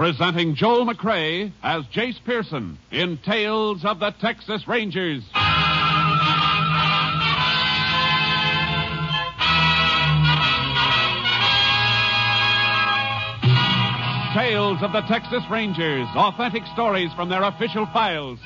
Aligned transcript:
Presenting 0.00 0.54
Joel 0.54 0.86
McCrea 0.86 1.52
as 1.62 1.84
Jace 1.94 2.24
Pearson 2.24 2.78
in 2.90 3.18
Tales 3.18 3.84
of 3.84 4.00
the 4.00 4.12
Texas 4.12 4.66
Rangers. 4.66 5.22
Tales 14.32 14.78
of 14.80 14.92
the 14.92 15.02
Texas 15.06 15.42
Rangers, 15.50 16.08
authentic 16.16 16.62
stories 16.72 17.10
from 17.14 17.28
their 17.28 17.42
official 17.42 17.84
files. 17.92 18.38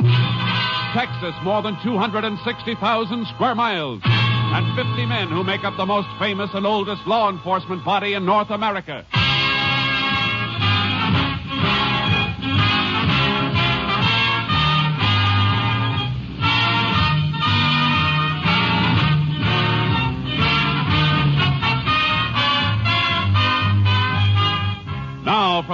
Texas, 0.92 1.36
more 1.44 1.62
than 1.62 1.78
260,000 1.84 3.26
square 3.28 3.54
miles, 3.54 4.00
and 4.04 4.76
50 4.76 5.06
men 5.06 5.28
who 5.28 5.44
make 5.44 5.62
up 5.62 5.76
the 5.76 5.86
most 5.86 6.08
famous 6.18 6.50
and 6.52 6.66
oldest 6.66 7.06
law 7.06 7.30
enforcement 7.30 7.84
body 7.84 8.14
in 8.14 8.26
North 8.26 8.50
America. 8.50 9.06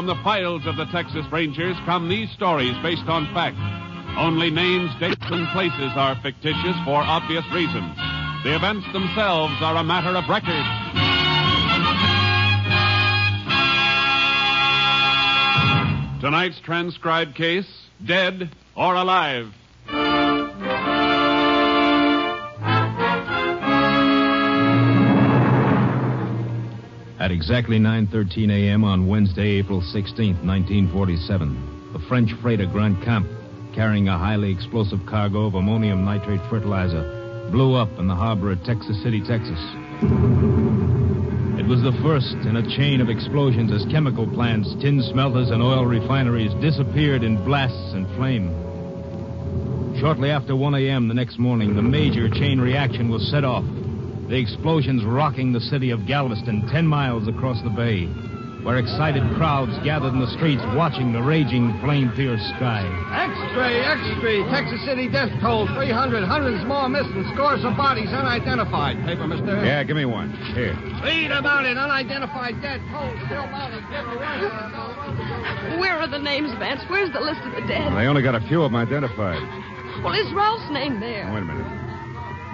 From 0.00 0.06
the 0.06 0.24
files 0.24 0.64
of 0.64 0.78
the 0.78 0.86
Texas 0.86 1.26
Rangers 1.30 1.76
come 1.84 2.08
these 2.08 2.30
stories 2.30 2.74
based 2.82 3.06
on 3.06 3.26
fact. 3.34 3.58
Only 4.16 4.50
names, 4.50 4.90
dates, 4.98 5.26
and 5.28 5.46
places 5.48 5.92
are 5.94 6.16
fictitious 6.22 6.74
for 6.86 7.02
obvious 7.02 7.44
reasons. 7.52 7.94
The 8.42 8.56
events 8.56 8.90
themselves 8.94 9.52
are 9.60 9.76
a 9.76 9.84
matter 9.84 10.16
of 10.16 10.26
record. 10.26 10.64
Tonight's 16.22 16.60
transcribed 16.60 17.34
case 17.34 17.70
Dead 18.02 18.48
or 18.74 18.94
Alive. 18.94 19.52
At 27.20 27.30
exactly 27.30 27.78
9:13 27.78 28.50
a.m. 28.50 28.82
on 28.82 29.06
Wednesday, 29.06 29.58
April 29.58 29.82
16, 29.82 30.36
1947, 30.40 31.92
the 31.92 31.98
French 32.08 32.32
freighter 32.40 32.64
Grandcamp, 32.64 33.28
carrying 33.74 34.08
a 34.08 34.16
highly 34.16 34.50
explosive 34.50 35.04
cargo 35.04 35.44
of 35.44 35.54
ammonium 35.54 36.02
nitrate 36.02 36.40
fertilizer, 36.48 37.04
blew 37.52 37.74
up 37.74 37.90
in 37.98 38.08
the 38.08 38.14
harbor 38.14 38.50
at 38.52 38.64
Texas 38.64 39.02
City, 39.02 39.20
Texas. 39.20 39.60
It 41.60 41.66
was 41.68 41.82
the 41.82 41.92
first 42.02 42.40
in 42.48 42.56
a 42.56 42.76
chain 42.76 43.02
of 43.02 43.10
explosions 43.10 43.70
as 43.70 43.84
chemical 43.92 44.26
plants, 44.26 44.74
tin 44.80 45.02
smelters, 45.02 45.50
and 45.50 45.62
oil 45.62 45.84
refineries 45.84 46.54
disappeared 46.62 47.22
in 47.22 47.36
blasts 47.44 47.92
and 47.92 48.08
flame. 48.16 48.48
Shortly 50.00 50.30
after 50.30 50.56
1 50.56 50.74
a.m. 50.74 51.06
the 51.08 51.14
next 51.14 51.38
morning, 51.38 51.76
the 51.76 51.82
major 51.82 52.30
chain 52.30 52.58
reaction 52.58 53.10
was 53.10 53.30
set 53.30 53.44
off. 53.44 53.64
The 54.30 54.38
explosions 54.38 55.02
rocking 55.02 55.50
the 55.50 55.58
city 55.58 55.90
of 55.90 56.06
Galveston 56.06 56.62
10 56.70 56.86
miles 56.86 57.26
across 57.26 57.58
the 57.66 57.74
bay, 57.74 58.06
where 58.62 58.78
excited 58.78 59.26
crowds 59.34 59.74
gathered 59.82 60.14
in 60.14 60.22
the 60.22 60.30
streets 60.38 60.62
watching 60.78 61.10
the 61.10 61.18
raging 61.18 61.74
flame-pierced 61.82 62.46
sky. 62.54 62.86
X-ray, 63.10 63.82
X-ray. 63.82 64.46
Texas 64.54 64.86
City 64.86 65.10
death 65.10 65.34
toll 65.42 65.66
300. 65.74 66.22
Hundreds 66.22 66.62
more 66.62 66.86
missing. 66.86 67.26
Scores 67.34 67.66
of 67.66 67.74
bodies 67.74 68.14
unidentified. 68.14 69.02
Paper, 69.02 69.26
mister. 69.26 69.66
Yeah, 69.66 69.82
give 69.82 69.98
me 69.98 70.06
one. 70.06 70.30
Here. 70.54 70.78
Read 71.02 71.34
about 71.34 71.66
it. 71.66 71.74
Unidentified 71.74 72.54
dead 72.62 72.78
toll 72.94 73.10
still 73.26 73.50
mounted. 73.50 73.82
Give 73.90 74.06
me 74.06 74.14
one. 74.14 75.82
Where 75.82 75.98
are 75.98 76.06
the 76.06 76.22
names, 76.22 76.54
Vance? 76.62 76.86
Where's 76.86 77.10
the 77.10 77.18
list 77.18 77.42
of 77.50 77.58
the 77.58 77.66
dead? 77.66 77.90
They 77.98 78.06
only 78.06 78.22
got 78.22 78.38
a 78.38 78.46
few 78.46 78.62
of 78.62 78.70
them 78.70 78.78
identified. 78.78 79.42
Well, 80.06 80.14
is 80.14 80.30
Ralph's 80.30 80.70
name 80.70 81.02
there? 81.02 81.26
Wait 81.34 81.42
a 81.42 81.50
minute. 81.50 81.66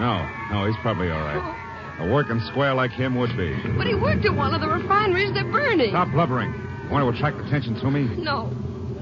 No, 0.00 0.24
no, 0.50 0.64
he's 0.64 0.80
probably 0.80 1.12
all 1.12 1.20
right. 1.20 1.65
A 1.98 2.12
working 2.12 2.40
square 2.50 2.74
like 2.74 2.90
him 2.90 3.16
would 3.16 3.36
be. 3.36 3.56
But 3.76 3.86
he 3.86 3.94
worked 3.94 4.24
at 4.26 4.34
one 4.34 4.54
of 4.54 4.60
the 4.60 4.68
refineries 4.68 5.32
they're 5.32 5.50
burning. 5.50 5.90
Stop 5.90 6.12
blubbering. 6.12 6.52
You 6.84 6.90
want 6.90 7.02
to 7.04 7.16
attract 7.16 7.44
attention 7.46 7.74
to 7.80 7.90
me? 7.90 8.04
No. 8.22 8.50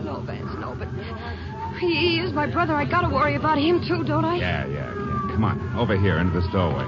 No, 0.04 0.20
Vance, 0.20 0.52
no, 0.58 0.76
but 0.78 0.88
he, 1.80 2.20
is 2.20 2.32
my 2.32 2.46
brother. 2.46 2.74
I 2.74 2.84
gotta 2.84 3.12
worry 3.12 3.36
about 3.36 3.58
him, 3.58 3.80
too, 3.86 4.04
don't 4.04 4.24
I? 4.24 4.36
Yeah, 4.36 4.66
yeah, 4.66 4.92
yeah. 4.94 5.32
Come 5.32 5.44
on, 5.44 5.76
over 5.76 5.96
here 5.98 6.18
into 6.18 6.38
this 6.38 6.46
doorway. 6.52 6.84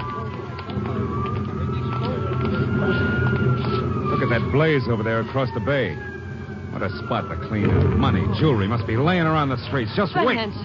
Look 4.06 4.22
at 4.22 4.28
that 4.30 4.48
blaze 4.52 4.86
over 4.88 5.02
there 5.02 5.20
across 5.20 5.48
the 5.54 5.60
bay. 5.60 5.96
What 6.72 6.82
a 6.82 6.90
spot 7.04 7.28
to 7.28 7.48
clean 7.48 7.70
up. 7.70 7.84
Money, 7.96 8.24
jewelry 8.38 8.68
must 8.68 8.86
be 8.86 8.96
laying 8.96 9.24
around 9.26 9.48
the 9.48 9.58
streets. 9.66 9.90
Just 9.96 10.14
But, 10.14 10.26
wait. 10.26 10.36
Vance, 10.36 10.56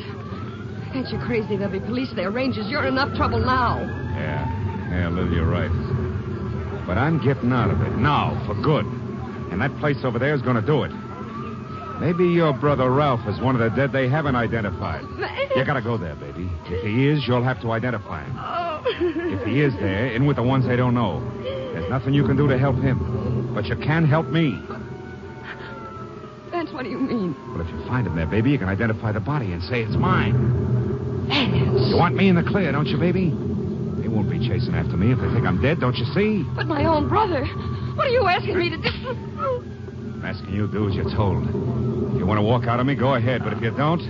Vance, 0.94 1.10
you're 1.12 1.24
crazy. 1.26 1.56
There'll 1.56 1.72
be 1.72 1.80
police 1.80 2.12
there, 2.16 2.32
rangers. 2.32 2.68
You're 2.68 2.84
in 2.84 2.94
enough 2.94 3.16
trouble 3.16 3.40
now. 3.40 3.80
Yeah, 4.16 4.44
yeah, 4.92 5.08
uh, 5.08 5.12
Liv, 5.12 5.32
you're 5.32 5.50
right. 5.50 5.72
But 6.86 6.98
I'm 6.98 7.24
getting 7.24 7.52
out 7.52 7.72
of 7.72 7.82
it 7.82 7.98
now, 7.98 8.42
for 8.46 8.56
good. 8.62 8.86
And 9.52 9.62
that 9.62 9.76
place 9.80 9.98
over 10.04 10.20
there 10.20 10.34
is 10.34 10.42
going 10.42 10.56
to 10.56 10.62
do 10.62 10.84
it. 10.84 10.92
Maybe 12.02 12.26
your 12.26 12.52
brother 12.52 12.90
Ralph 12.90 13.28
is 13.28 13.40
one 13.40 13.56
of 13.56 13.62
the 13.62 13.70
dead 13.76 13.92
they 13.92 14.10
haven't 14.10 14.36
identified. 14.36 15.04
You 15.56 15.64
gotta 15.64 15.84
go 15.84 16.00
there, 16.00 16.16
baby. 16.16 16.50
If 16.66 16.84
he 16.84 17.08
is, 17.08 17.28
you'll 17.28 17.44
have 17.44 17.62
to 17.62 17.72
identify 17.72 18.24
him. 18.24 18.36
Oh. 18.40 18.82
If 18.88 19.46
he 19.46 19.62
is 19.62 19.72
there, 19.76 20.08
in 20.08 20.26
with 20.26 20.38
the 20.38 20.44
ones 20.44 20.66
they 20.66 20.76
don't 20.76 20.96
know. 20.96 21.22
There's 21.44 21.88
nothing 21.92 22.16
you 22.16 22.26
can 22.26 22.36
do 22.36 22.48
to 22.48 22.58
help 22.58 22.78
him. 22.78 23.54
But 23.54 23.66
you 23.66 23.76
can 23.76 24.06
help 24.06 24.26
me. 24.28 24.60
Vance, 26.50 26.72
what 26.74 26.84
do 26.84 26.90
you 26.90 26.98
mean? 26.98 27.36
Well, 27.50 27.62
if 27.62 27.70
you 27.70 27.86
find 27.86 28.08
him 28.08 28.16
there, 28.16 28.26
baby, 28.26 28.50
you 28.50 28.58
can 28.58 28.68
identify 28.68 29.12
the 29.12 29.20
body 29.20 29.52
and 29.52 29.62
say 29.62 29.84
it's 29.84 29.96
mine. 29.96 31.28
Vance. 31.28 31.92
You 31.92 31.98
want 31.98 32.16
me 32.16 32.30
in 32.30 32.36
the 32.36 32.44
clear, 32.44 32.72
don't 32.72 32.88
you, 32.88 32.98
baby? 32.98 33.32
They 34.12 34.18
won't 34.18 34.30
be 34.30 34.46
chasing 34.46 34.76
after 34.76 34.98
me 34.98 35.14
if 35.14 35.20
they 35.20 35.32
think 35.32 35.48
I'm 35.48 35.62
dead, 35.62 35.80
don't 35.80 35.96
you 35.96 36.04
see? 36.12 36.44
But 36.54 36.68
my 36.68 36.84
own 36.84 37.08
brother. 37.08 37.46
What 37.96 38.08
are 38.08 38.10
you 38.10 38.28
asking 38.28 38.60
me 38.60 38.70
to 38.70 38.76
do? 38.76 38.90
I'm 38.92 40.22
asking 40.26 40.54
you 40.54 40.68
to 40.68 40.74
do 40.74 40.90
as 40.90 40.96
you're 40.96 41.10
told. 41.16 41.48
If 41.48 42.20
you 42.20 42.26
want 42.26 42.38
to 42.38 42.44
walk 42.44 42.68
out 42.68 42.82
on 42.82 42.88
me, 42.88 42.96
go 42.96 43.16
ahead. 43.16 43.42
But 43.42 43.54
if 43.54 43.62
you 43.64 43.72
don't, 43.72 44.02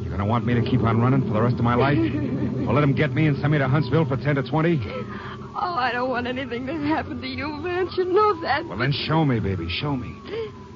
you're 0.00 0.08
going 0.08 0.18
to 0.18 0.24
want 0.24 0.46
me 0.46 0.54
to 0.54 0.62
keep 0.62 0.80
on 0.80 0.98
running 0.98 1.20
for 1.28 1.34
the 1.34 1.42
rest 1.42 1.56
of 1.56 1.62
my 1.62 1.74
life? 1.74 1.98
or 1.98 2.72
let 2.72 2.80
them 2.80 2.94
get 2.94 3.12
me 3.12 3.26
and 3.26 3.36
send 3.36 3.52
me 3.52 3.58
to 3.58 3.68
Huntsville 3.68 4.06
for 4.08 4.16
10 4.16 4.36
to 4.36 4.42
20? 4.48 4.80
Oh, 4.80 5.76
I 5.76 5.90
don't 5.92 6.08
want 6.08 6.26
anything 6.26 6.66
to 6.66 6.72
happen 6.88 7.20
to 7.20 7.28
you, 7.28 7.60
Vance. 7.62 7.92
You 7.98 8.06
know 8.06 8.40
that. 8.40 8.64
Well, 8.64 8.78
then 8.78 8.92
show 8.92 9.26
me, 9.26 9.40
baby. 9.40 9.68
Show 9.68 9.94
me. 9.94 10.16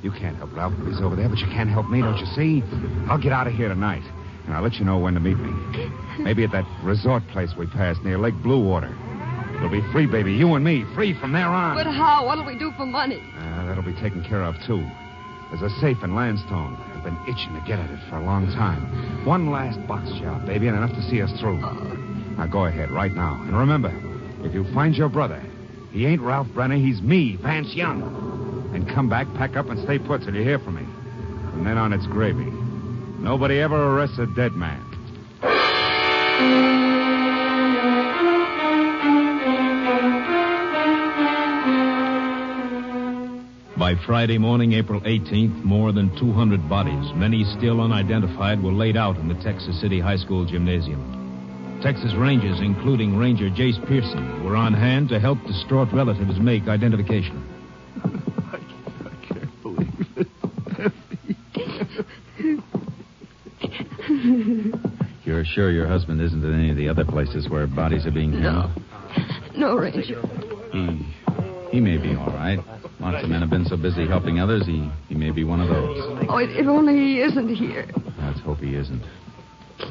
You 0.03 0.11
can't 0.11 0.37
help 0.37 0.53
Ralph 0.53 0.75
he's 0.85 1.01
over 1.01 1.17
there, 1.17 1.31
but 1.31 1.39
you 1.39 1.47
can't 1.47 1.71
help 1.71 1.89
me, 1.89 2.03
don't 2.03 2.19
you 2.19 2.27
see? 2.37 2.63
I'll 3.09 3.23
get 3.23 3.33
out 3.33 3.47
of 3.47 3.55
here 3.55 3.69
tonight, 3.69 4.03
and 4.47 4.55
I'll 4.55 4.63
let 4.63 4.75
you 4.75 4.85
know 4.85 4.99
when 4.99 5.15
to 5.15 5.21
meet 5.21 5.39
me. 5.39 5.53
Maybe 6.19 6.45
at 6.45 6.53
that 6.53 6.67
resort 6.83 7.27
place 7.29 7.51
we 7.57 7.67
passed 7.67 8.03
near 8.03 8.19
Lake 8.19 8.35
Bluewater. 8.35 8.93
We'll 9.61 9.71
be 9.71 9.83
free, 9.93 10.07
baby. 10.07 10.33
You 10.33 10.55
and 10.55 10.65
me, 10.65 10.85
free 10.95 11.19
from 11.19 11.33
there 11.33 11.47
on. 11.47 11.77
But 11.77 11.87
how? 11.87 12.27
What'll 12.27 12.45
we 12.45 12.59
do 12.59 12.73
for 12.77 12.85
money? 12.85 13.23
Uh, 13.39 13.67
that'll 13.67 13.85
be 13.85 13.95
taken 13.95 14.25
care 14.25 14.43
of, 14.43 14.57
too. 14.67 14.85
There's 15.51 15.63
a 15.63 15.81
safe 15.81 15.99
in 16.03 16.17
Landstone. 16.17 16.77
I've 16.95 17.05
been 17.05 17.17
itching 17.29 17.55
to 17.55 17.63
get 17.67 17.79
at 17.79 17.91
it 17.91 18.01
for 18.09 18.17
a 18.17 18.25
long 18.25 18.47
time. 18.47 19.25
One 19.25 19.51
last 19.51 19.79
box 19.87 20.09
job, 20.19 20.47
baby, 20.47 20.67
and 20.67 20.77
enough 20.77 20.93
to 20.97 21.03
see 21.03 21.23
us 21.23 21.31
through. 21.39 21.59
Now 21.59 22.47
go 22.47 22.65
ahead 22.65 22.91
right 22.91 23.13
now. 23.13 23.41
And 23.43 23.57
remember, 23.57 23.93
if 24.43 24.55
you 24.55 24.65
find 24.75 24.97
your 24.97 25.09
brother, 25.09 25.41
he 25.93 26.07
ain't 26.07 26.23
Ralph 26.23 26.49
Brenner, 26.55 26.77
he's 26.77 27.01
me, 27.03 27.37
Vance 27.37 27.75
Young. 27.75 28.03
And 28.75 28.89
come 28.89 29.09
back, 29.09 29.27
pack 29.35 29.57
up, 29.57 29.69
and 29.69 29.79
stay 29.85 29.99
put 29.99 30.23
till 30.23 30.35
you 30.35 30.43
hear 30.43 30.59
from 30.59 30.77
me. 30.77 30.85
From 31.51 31.65
then 31.65 31.77
on, 31.77 31.93
it's 31.93 32.07
gravy. 32.07 32.62
Nobody 33.23 33.61
ever 33.61 33.77
arrests 33.77 34.19
a 34.19 34.27
dead 34.27 34.57
man. 34.57 34.83
By 43.79 43.95
Friday 44.05 44.39
morning, 44.39 44.73
April 44.73 45.01
18th, 45.03 45.63
more 45.63 45.93
than 45.93 46.17
200 46.19 46.69
bodies, 46.69 47.15
many 47.15 47.45
still 47.45 47.81
unidentified, 47.81 48.61
were 48.61 48.73
laid 48.73 48.97
out 48.97 49.17
in 49.17 49.29
the 49.29 49.41
Texas 49.43 49.81
City 49.81 50.01
High 50.01 50.17
School 50.17 50.45
gymnasium. 50.45 51.81
Texas 51.81 52.15
Rangers, 52.15 52.61
including 52.61 53.17
Ranger 53.17 53.51
Jace 53.51 53.79
Pearson, 53.87 54.45
were 54.45 54.57
on 54.57 54.73
hand 54.75 55.09
to 55.11 55.21
help 55.21 55.39
distraught 55.47 55.93
relatives 55.93 56.41
make 56.41 56.67
identification. 56.67 57.41
You're 65.25 65.41
sure 65.53 65.71
your 65.71 65.87
husband 65.87 66.21
isn't 66.21 66.45
in 66.45 66.55
any 66.55 66.71
of 66.71 66.77
the 66.77 66.89
other 66.89 67.05
places 67.05 67.49
where 67.49 67.67
bodies 67.67 68.07
are 68.07 68.11
being 68.11 68.33
held? 68.33 68.71
No, 69.57 69.77
Ranger. 69.77 70.21
He, 70.73 71.07
he 71.71 71.81
may 71.81 71.99
be 71.99 72.15
all 72.15 72.27
right. 72.33 72.59
Lots 73.01 73.25
of 73.25 73.31
men 73.31 73.41
have 73.41 73.51
been 73.51 73.65
so 73.65 73.77
busy 73.77 74.07
helping 74.07 74.39
others, 74.41 74.65
he, 74.67 74.89
he 75.09 75.15
may 75.15 75.31
be 75.31 75.45
one 75.45 75.61
of 75.61 75.69
those. 75.69 75.99
Oh, 76.29 76.39
if 76.39 76.51
if 76.51 76.67
only 76.67 76.95
he 76.95 77.21
isn't 77.21 77.49
here. 77.55 77.87
Let's 78.19 78.41
hope 78.41 78.59
he 78.59 78.77
isn't. 78.77 79.03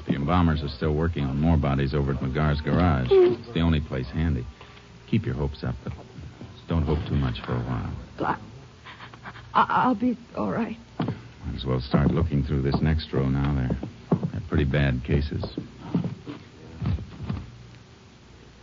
The 0.07 0.15
embalmers 0.15 0.63
are 0.63 0.69
still 0.69 0.95
working 0.95 1.25
on 1.25 1.39
more 1.39 1.57
bodies 1.57 1.93
over 1.93 2.13
at 2.13 2.19
McGar's 2.21 2.61
garage. 2.61 3.07
Hmm. 3.09 3.33
It's 3.43 3.53
the 3.53 3.59
only 3.59 3.81
place 3.81 4.07
handy. 4.13 4.45
Keep 5.09 5.25
your 5.25 5.35
hopes 5.35 5.63
up, 5.63 5.75
but 5.83 5.91
don't 6.69 6.83
hope 6.83 6.99
too 7.09 7.15
much 7.15 7.41
for 7.45 7.53
a 7.53 7.59
while. 7.59 7.93
I, 8.19 8.37
I- 9.53 9.83
I'll 9.83 9.95
be 9.99 10.17
all 10.37 10.51
right. 10.51 10.77
Might 10.99 11.55
as 11.55 11.65
well 11.65 11.81
start 11.81 12.11
looking 12.11 12.43
through 12.43 12.61
this 12.61 12.77
next 12.81 13.11
row 13.11 13.27
now. 13.27 13.53
They're 13.53 13.77
pretty 14.51 14.65
bad 14.65 15.01
cases. 15.05 15.45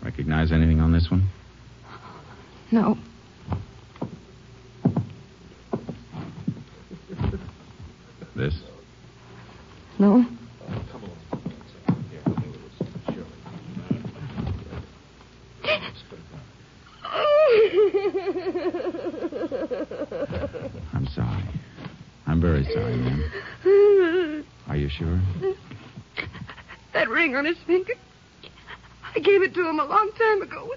Recognize 0.05 0.53
anything 0.53 0.81
on 0.81 0.93
this 0.93 1.09
one? 1.11 1.27
No. 2.71 2.95
This? 8.37 8.55
No. 9.99 10.27
I'm 20.93 21.07
sorry. 21.15 21.45
I'm 22.27 22.43
very 22.43 22.65
sorry, 22.65 22.97
ma'am. 22.99 24.45
Are 24.69 24.77
you 24.77 24.91
sure? 24.91 25.19
That 26.99 27.09
ring 27.11 27.37
on 27.37 27.45
his 27.45 27.57
finger. 27.65 27.93
I 29.15 29.21
gave 29.21 29.41
it 29.43 29.55
to 29.55 29.69
him 29.69 29.79
a 29.79 29.85
long 29.85 30.11
time 30.19 30.43
ago. 30.43 30.69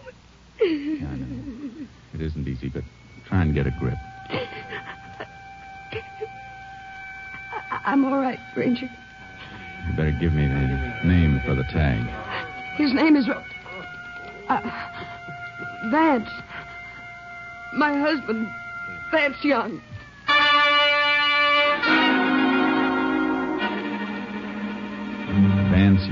Yeah, 0.62 1.08
I 1.08 1.16
know. 1.16 1.88
It 2.14 2.22
isn't 2.22 2.48
easy, 2.48 2.70
but 2.70 2.84
try 3.26 3.42
and 3.42 3.56
get 3.56 3.66
a 3.66 3.72
grip. 3.80 3.98
I'm 7.84 8.06
all 8.06 8.20
right, 8.20 8.38
Ranger. 8.56 8.86
You 8.86 9.96
better 9.98 10.12
give 10.12 10.34
me 10.34 10.48
the 10.48 11.08
name 11.08 11.42
for 11.44 11.56
the 11.56 11.64
tag. 11.64 12.06
His 12.76 12.94
name 12.94 13.16
is. 13.16 13.28
Uh, 14.48 14.62
Vance. 15.90 16.30
My 17.74 17.98
husband, 17.98 18.48
Vance 19.10 19.44
Young. 19.44 19.82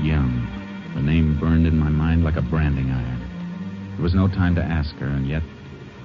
Young. 0.02 0.46
The 0.94 1.02
name 1.02 1.38
burned 1.38 1.66
in 1.66 1.78
my 1.78 1.88
mind 1.88 2.24
like 2.24 2.36
a 2.36 2.42
branding 2.42 2.90
iron. 2.90 3.92
There 3.94 4.02
was 4.02 4.14
no 4.14 4.28
time 4.28 4.54
to 4.56 4.62
ask 4.62 4.94
her, 4.96 5.06
and 5.06 5.28
yet 5.28 5.42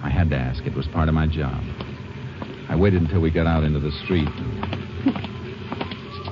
I 0.03 0.09
had 0.09 0.29
to 0.29 0.35
ask. 0.35 0.65
It 0.65 0.75
was 0.75 0.87
part 0.87 1.07
of 1.07 1.15
my 1.15 1.27
job. 1.27 1.63
I 2.69 2.75
waited 2.75 3.01
until 3.01 3.21
we 3.21 3.31
got 3.31 3.47
out 3.47 3.63
into 3.63 3.79
the 3.79 3.91
street. 4.03 4.27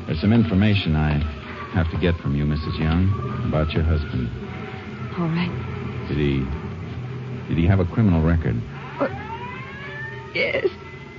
There's 0.07 0.19
some 0.19 0.33
information 0.33 0.95
I 0.95 1.19
have 1.74 1.89
to 1.92 1.98
get 1.98 2.15
from 2.18 2.36
you, 2.36 2.44
Mrs. 2.45 2.77
Young, 2.80 3.10
about 3.48 3.71
your 3.71 3.83
husband. 3.83 4.30
All 5.18 5.27
right. 5.27 5.50
Did 6.10 6.18
he. 6.18 6.45
Did 7.48 7.57
he 7.57 7.68
have 7.68 7.80
a 7.80 7.86
criminal 7.86 8.21
record? 8.21 8.56
Uh, 9.00 9.07
yes. 10.33 10.68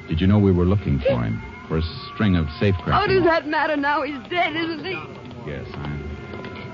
Did 0.09 0.21
you 0.21 0.27
know 0.27 0.39
we 0.39 0.53
were 0.53 0.65
looking 0.65 0.99
for 1.01 1.23
him? 1.23 1.41
For 1.69 1.79
a 1.79 1.83
string 2.13 2.37
of 2.37 2.47
safecraft? 2.61 2.93
How 2.93 3.07
does 3.07 3.25
that 3.25 3.49
matter 3.49 3.77
now? 3.77 4.03
He's 4.03 4.21
dead, 4.29 4.55
isn't 4.55 4.85
he? 4.85 5.01
Yes, 5.47 5.67
I'm. 5.75 6.04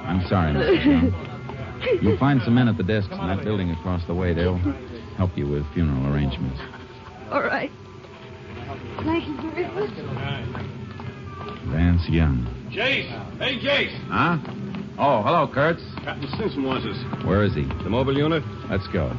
I'm 0.05 0.27
sorry, 0.29 0.53
Mrs. 0.53 0.85
Young. 0.87 2.01
You'll 2.03 2.19
find 2.19 2.41
some 2.43 2.55
men 2.55 2.69
at 2.69 2.77
the 2.77 2.83
desks 2.83 3.13
in 3.13 3.27
that 3.29 3.43
building 3.43 3.71
across 3.71 4.05
the 4.07 4.15
way. 4.15 4.35
They'll 4.35 4.59
help 5.17 5.37
you 5.37 5.47
with 5.49 5.65
funeral 5.73 6.13
arrangements. 6.13 6.61
All 7.31 7.43
right. 7.43 7.71
Thank 9.05 9.27
you 9.27 9.51
very 9.53 9.69
much. 9.75 9.91
Vance 11.69 12.09
Young. 12.09 12.47
Jace! 12.71 13.09
Hey, 13.39 13.59
Jace! 13.59 13.95
Huh? 14.09 14.39
Oh, 14.99 15.23
hello, 15.23 15.49
Kurtz. 15.53 15.83
Captain 16.05 16.29
Simpson 16.39 16.65
wants 16.65 16.87
us. 16.87 17.25
Where 17.25 17.45
is 17.45 17.55
he? 17.55 17.63
The 17.63 17.89
mobile 17.89 18.17
unit? 18.17 18.43
Let's 18.69 18.87
go. 18.89 19.13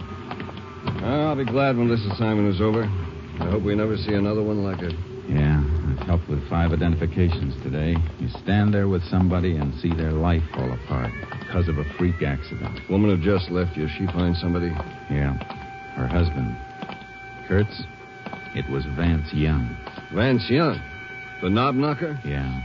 I'll 1.03 1.35
be 1.35 1.45
glad 1.45 1.77
when 1.77 1.87
this 1.87 2.01
assignment 2.13 2.53
is 2.53 2.61
over. 2.61 2.83
I 2.83 3.49
hope 3.49 3.63
we 3.63 3.73
never 3.75 3.97
see 3.97 4.13
another 4.13 4.43
one 4.43 4.63
like 4.63 4.81
it. 4.81 4.93
Yeah, 5.27 5.63
I've 5.63 5.70
helped 6.05 6.27
with 6.29 6.47
five 6.49 6.71
identifications 6.71 7.55
today. 7.63 7.95
You 8.19 8.29
stand 8.43 8.73
there 8.73 8.87
with 8.87 9.03
somebody 9.03 9.55
and 9.57 9.73
see 9.79 9.93
their 9.93 10.11
life 10.11 10.43
fall 10.53 10.71
apart 10.71 11.11
because 11.39 11.67
of 11.67 11.77
a 11.77 11.83
freak 11.97 12.21
accident. 12.23 12.79
Woman 12.89 13.15
who 13.15 13.23
just 13.23 13.51
left 13.51 13.77
you, 13.77 13.87
she 13.87 14.05
find 14.07 14.35
somebody? 14.37 14.69
Yeah, 15.09 15.33
her 15.95 16.07
husband. 16.07 16.57
Kurtz, 17.47 17.83
it 18.55 18.69
was 18.69 18.85
Vance 18.97 19.31
Young. 19.33 19.75
Vance 20.13 20.49
Young. 20.49 20.81
The 21.41 21.49
knob 21.49 21.75
knocker? 21.75 22.19
Yeah. 22.23 22.61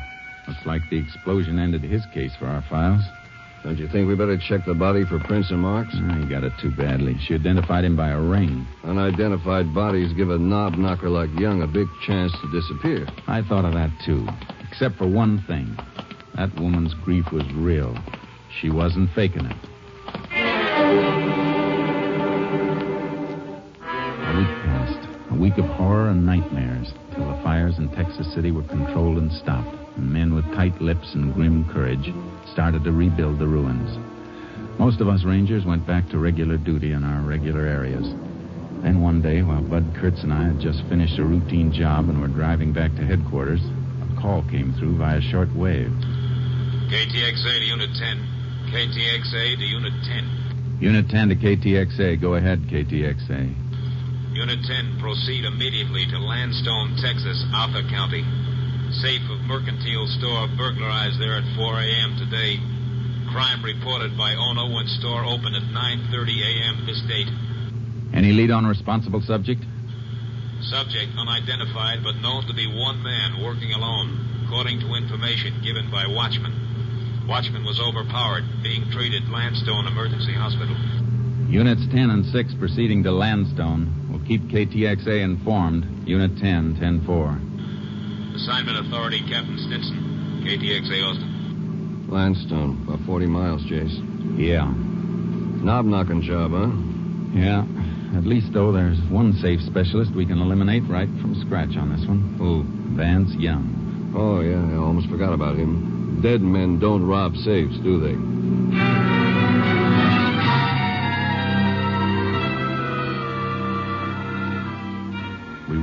Looks 0.47 0.65
like 0.67 0.83
the 0.91 0.99
explosion 0.99 1.59
ended 1.59 1.83
his 1.83 2.05
case 2.13 2.33
for 2.39 2.47
our 2.47 2.63
files. 2.71 3.03
Don't 3.67 3.79
you 3.79 3.89
think 3.89 4.07
we 4.07 4.15
better 4.15 4.39
check 4.39 4.65
the 4.65 4.75
body 4.75 5.05
for 5.05 5.19
prints 5.19 5.51
and 5.51 5.59
marks? 5.59 5.93
He 5.93 6.27
got 6.31 6.45
it 6.45 6.53
too 6.63 6.71
badly. 6.71 7.17
She 7.27 7.35
identified 7.35 7.85
him 7.85 7.97
by 7.97 8.11
a 8.11 8.21
ring. 8.21 8.65
Unidentified 8.85 9.75
bodies 9.75 10.13
give 10.13 10.31
a 10.31 10.39
knob 10.39 10.75
knocker 10.75 11.09
like 11.09 11.31
Young 11.37 11.63
a 11.63 11.67
big 11.67 11.89
chance 12.07 12.31
to 12.31 12.53
disappear. 12.53 13.09
I 13.27 13.43
thought 13.43 13.65
of 13.65 13.73
that, 13.73 13.91
too. 14.07 14.25
Except 14.71 14.95
for 14.95 15.09
one 15.09 15.43
thing. 15.49 15.77
That 16.37 16.55
woman's 16.55 16.95
grief 16.95 17.25
was 17.33 17.43
real. 17.55 17.99
She 18.61 18.71
wasn't 18.71 19.11
faking 19.17 19.47
it. 19.47 19.57
A 24.23 24.37
week 24.39 24.55
passed. 24.63 25.09
A 25.33 25.35
week 25.35 25.59
of 25.59 25.65
horror 25.75 26.11
and 26.11 26.25
nightmares 26.25 26.93
till 27.17 27.27
the 27.27 27.43
fires 27.43 27.79
in 27.79 27.89
Texas 27.97 28.33
City 28.33 28.53
were 28.53 28.63
controlled 28.63 29.19
and 29.19 29.33
stopped, 29.33 29.77
and 29.97 30.09
men 30.09 30.37
with 30.37 30.45
tight 30.55 30.81
lips 30.81 31.15
and 31.15 31.35
grim 31.35 31.69
courage 31.73 32.13
started 32.57 32.83
to 32.83 32.91
rebuild 32.91 33.39
the 33.39 33.47
ruins. 33.47 34.01
Most 34.81 35.03
of 35.03 35.09
us 35.09 35.25
Rangers 35.25 35.67
went 35.67 35.87
back 35.87 36.09
to 36.09 36.17
regular 36.17 36.57
duty 36.57 36.93
in 36.93 37.05
our 37.05 37.21
regular 37.21 37.67
areas. 37.69 38.09
Then 38.81 39.03
one 39.03 39.21
day, 39.21 39.43
while 39.43 39.61
Bud 39.61 39.85
Kurtz 40.01 40.23
and 40.23 40.33
I 40.33 40.49
had 40.49 40.59
just 40.59 40.81
finished 40.89 41.19
a 41.19 41.25
routine 41.25 41.71
job 41.71 42.09
and 42.09 42.19
were 42.19 42.33
driving 42.33 42.73
back 42.73 42.97
to 42.97 43.05
headquarters, 43.05 43.61
a 43.61 44.09
call 44.19 44.41
came 44.49 44.73
through 44.73 44.97
via 44.97 45.21
short 45.21 45.53
wave. 45.53 45.93
KTXA 46.89 47.61
to 47.61 47.67
Unit 47.77 47.93
10. 47.93 48.73
KTXA 48.73 49.59
to 49.61 49.67
Unit 49.77 49.93
10. 50.09 50.79
Unit 50.81 51.09
10 51.11 51.29
to 51.29 51.37
KTXA. 51.37 52.19
Go 52.23 52.37
ahead, 52.37 52.61
KTXA. 52.73 53.53
Unit 54.33 54.59
10, 54.65 54.99
proceed 54.99 55.45
immediately 55.45 56.07
to 56.09 56.19
Landstone, 56.19 56.97
Texas, 57.05 57.45
Arthur 57.53 57.85
County. 57.93 58.25
Safe 58.93 59.23
of 59.31 59.41
mercantile 59.45 60.07
store 60.07 60.49
burglarized 60.57 61.19
there 61.21 61.37
at 61.37 61.45
4 61.57 61.81
a.m. 61.81 62.17
today. 62.19 62.57
Crime 63.31 63.63
reported 63.63 64.17
by 64.17 64.35
owner 64.35 64.73
when 64.73 64.87
store 64.87 65.25
opened 65.25 65.57
at 65.57 65.67
9.30 65.75 66.15
a.m. 66.15 66.87
this 66.87 67.03
date. 67.11 67.29
Any 68.15 68.33
lead 68.33 68.51
on 68.51 68.65
responsible 68.65 69.21
subject? 69.21 69.61
Subject 70.63 71.13
unidentified, 71.19 72.03
but 72.03 72.17
known 72.23 72.47
to 72.47 72.55
be 72.55 72.67
one 72.67 73.03
man 73.03 73.43
working 73.43 73.73
alone, 73.73 74.47
according 74.47 74.81
to 74.81 74.95
information 74.95 75.61
given 75.63 75.91
by 75.91 76.07
Watchman. 76.07 77.27
Watchman 77.29 77.65
was 77.65 77.81
overpowered, 77.81 78.45
being 78.63 78.89
treated 78.91 79.29
Landstone 79.29 79.87
Emergency 79.87 80.33
Hospital. 80.33 80.77
Units 81.51 81.83
10 81.91 82.11
and 82.11 82.25
6 82.25 82.55
proceeding 82.55 83.03
to 83.03 83.11
Landstone. 83.13 84.09
will 84.11 84.25
keep 84.27 84.43
KTXA 84.49 85.23
informed. 85.23 86.09
Unit 86.09 86.39
10, 86.39 86.77
10-4. 86.77 87.56
Assignment 88.37 88.87
Authority, 88.87 89.21
Captain 89.21 89.57
Stinson. 89.57 90.45
KTXA 90.45 91.03
Austin. 91.09 92.07
Landstone, 92.09 92.85
about 92.87 93.01
40 93.07 93.27
miles, 93.27 93.63
Jace. 93.65 93.97
Yeah. 94.39 94.71
Knob 95.65 95.87
knocking 95.87 96.21
job, 96.21 96.51
huh? 96.53 96.69
Yeah. 97.33 97.65
At 98.17 98.27
least, 98.27 98.53
though, 98.53 98.73
there's 98.73 99.01
one 99.11 99.33
safe 99.41 99.61
specialist 99.63 100.15
we 100.15 100.27
can 100.27 100.39
eliminate 100.39 100.83
right 100.87 101.09
from 101.21 101.35
scratch 101.47 101.77
on 101.77 101.97
this 101.97 102.07
one. 102.07 102.37
Who? 102.39 102.65
Vance 102.95 103.33
Young. 103.37 104.13
Oh, 104.15 104.41
yeah, 104.41 104.61
I 104.61 104.77
almost 104.77 105.09
forgot 105.09 105.33
about 105.33 105.57
him. 105.57 106.21
Dead 106.23 106.43
men 106.43 106.79
don't 106.79 107.07
rob 107.07 107.35
safes, 107.37 107.79
do 107.79 108.01
they? 108.01 109.16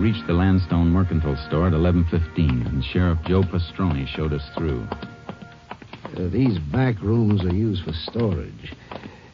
Reached 0.04 0.28
the 0.28 0.34
Landstone 0.34 0.90
Mercantile 0.90 1.38
Store 1.48 1.68
at 1.68 1.72
11.15, 1.72 2.68
and 2.68 2.84
Sheriff 2.84 3.20
Joe 3.26 3.42
Pastroni 3.42 4.06
showed 4.06 4.34
us 4.34 4.44
through. 4.54 4.86
Uh, 4.92 6.28
these 6.28 6.60
back 6.74 7.02
rooms 7.02 7.42
are 7.46 7.56
used 7.56 7.86
for 7.86 7.94
storage. 7.94 8.74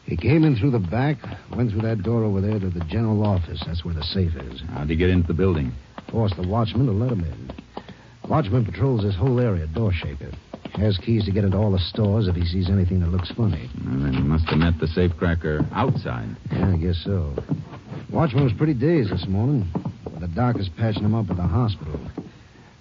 He 0.06 0.16
came 0.16 0.44
in 0.44 0.54
through 0.54 0.70
the 0.70 0.78
back, 0.78 1.16
went 1.56 1.72
through 1.72 1.80
that 1.80 2.04
door 2.04 2.22
over 2.22 2.40
there 2.40 2.60
to 2.60 2.70
the 2.70 2.84
general 2.84 3.26
office. 3.26 3.60
That's 3.66 3.84
where 3.84 3.94
the 3.94 4.04
safe 4.04 4.36
is. 4.36 4.62
How'd 4.70 4.88
he 4.88 4.94
get 4.94 5.10
into 5.10 5.26
the 5.26 5.34
building? 5.34 5.72
Forced 6.08 6.36
the 6.36 6.46
watchman 6.46 6.86
to 6.86 6.92
let 6.92 7.10
him 7.10 7.24
in. 7.24 7.50
Watchman 8.28 8.64
patrols 8.64 9.02
this 9.02 9.16
whole 9.16 9.40
area, 9.40 9.66
door 9.66 9.92
shaker. 9.92 10.30
Has 10.74 10.96
keys 10.98 11.24
to 11.24 11.32
get 11.32 11.42
into 11.42 11.56
all 11.56 11.72
the 11.72 11.80
stores 11.80 12.28
if 12.28 12.36
he 12.36 12.44
sees 12.44 12.70
anything 12.70 13.00
that 13.00 13.08
looks 13.08 13.32
funny. 13.32 13.68
Well, 13.84 13.98
then 13.98 14.14
he 14.14 14.22
must 14.22 14.48
have 14.48 14.58
met 14.58 14.78
the 14.78 14.86
safecracker 14.86 15.68
outside. 15.72 16.36
Yeah, 16.52 16.74
I 16.74 16.76
guess 16.76 17.02
so. 17.04 17.34
Watchman 18.08 18.44
was 18.44 18.52
pretty 18.52 18.74
dazed 18.74 19.10
this 19.10 19.26
morning. 19.26 19.68
The 20.20 20.28
doc 20.28 20.58
is 20.58 20.68
patching 20.76 21.02
him 21.02 21.14
up 21.14 21.30
at 21.30 21.36
the 21.36 21.42
hospital. 21.42 21.98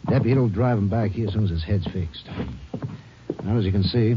Deputy 0.09 0.37
will 0.37 0.49
drive 0.49 0.77
him 0.77 0.89
back 0.89 1.11
here 1.11 1.27
as 1.27 1.33
soon 1.33 1.45
as 1.45 1.51
his 1.51 1.63
head's 1.63 1.85
fixed. 1.85 2.27
Now, 3.45 3.57
as 3.57 3.63
you 3.63 3.71
can 3.71 3.83
see, 3.83 4.15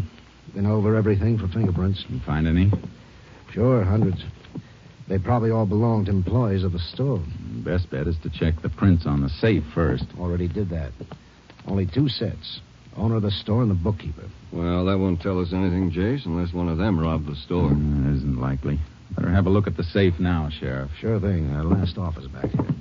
been 0.54 0.66
over 0.66 0.96
everything 0.96 1.38
for 1.38 1.46
fingerprints. 1.46 2.04
You 2.08 2.18
find 2.26 2.48
any? 2.48 2.72
Sure, 3.52 3.84
hundreds. 3.84 4.24
They 5.08 5.18
probably 5.18 5.52
all 5.52 5.66
belong 5.66 6.06
to 6.06 6.10
employees 6.10 6.64
of 6.64 6.72
the 6.72 6.80
store. 6.80 7.22
Best 7.64 7.90
bet 7.90 8.08
is 8.08 8.16
to 8.24 8.30
check 8.30 8.60
the 8.60 8.70
prints 8.70 9.06
on 9.06 9.20
the 9.20 9.28
safe 9.28 9.62
first. 9.72 10.04
Already 10.18 10.48
did 10.48 10.70
that. 10.70 10.90
Only 11.68 11.86
two 11.86 12.08
sets. 12.08 12.60
Owner 12.96 13.16
of 13.16 13.22
the 13.22 13.30
store 13.30 13.62
and 13.62 13.70
the 13.70 13.76
bookkeeper. 13.76 14.28
Well, 14.52 14.86
that 14.86 14.98
won't 14.98 15.20
tell 15.20 15.40
us 15.40 15.52
anything, 15.52 15.92
Jace, 15.92 16.26
unless 16.26 16.52
one 16.52 16.68
of 16.68 16.78
them 16.78 16.98
robbed 16.98 17.26
the 17.26 17.36
store. 17.36 17.70
Mm, 17.70 18.16
isn't 18.16 18.40
likely. 18.40 18.80
Better 19.14 19.30
have 19.30 19.46
a 19.46 19.50
look 19.50 19.68
at 19.68 19.76
the 19.76 19.84
safe 19.84 20.18
now, 20.18 20.48
Sheriff. 20.58 20.90
Sure 20.98 21.20
thing. 21.20 21.54
Our 21.54 21.64
last 21.64 21.98
office 21.98 22.26
back 22.26 22.50
here. 22.50 22.74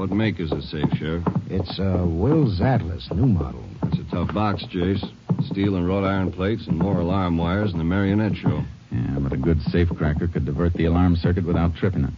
What 0.00 0.12
make 0.12 0.40
is 0.40 0.48
the 0.48 0.62
safe, 0.62 0.88
Sheriff? 0.96 1.24
It's 1.50 1.78
a 1.78 2.06
Will's 2.06 2.58
Atlas, 2.62 3.06
new 3.12 3.26
model. 3.26 3.62
It's 3.82 3.98
a 3.98 4.10
tough 4.10 4.32
box, 4.32 4.64
Jace. 4.72 5.04
Steel 5.50 5.76
and 5.76 5.86
wrought 5.86 6.04
iron 6.04 6.32
plates 6.32 6.66
and 6.66 6.78
more 6.78 7.00
alarm 7.00 7.36
wires 7.36 7.72
than 7.72 7.78
the 7.80 7.84
marionette 7.84 8.34
show. 8.34 8.64
Yeah, 8.90 9.18
but 9.18 9.34
a 9.34 9.36
good 9.36 9.58
safecracker 9.58 10.32
could 10.32 10.46
divert 10.46 10.72
the 10.72 10.86
alarm 10.86 11.16
circuit 11.16 11.44
without 11.44 11.74
tripping 11.74 12.04
it. 12.04 12.14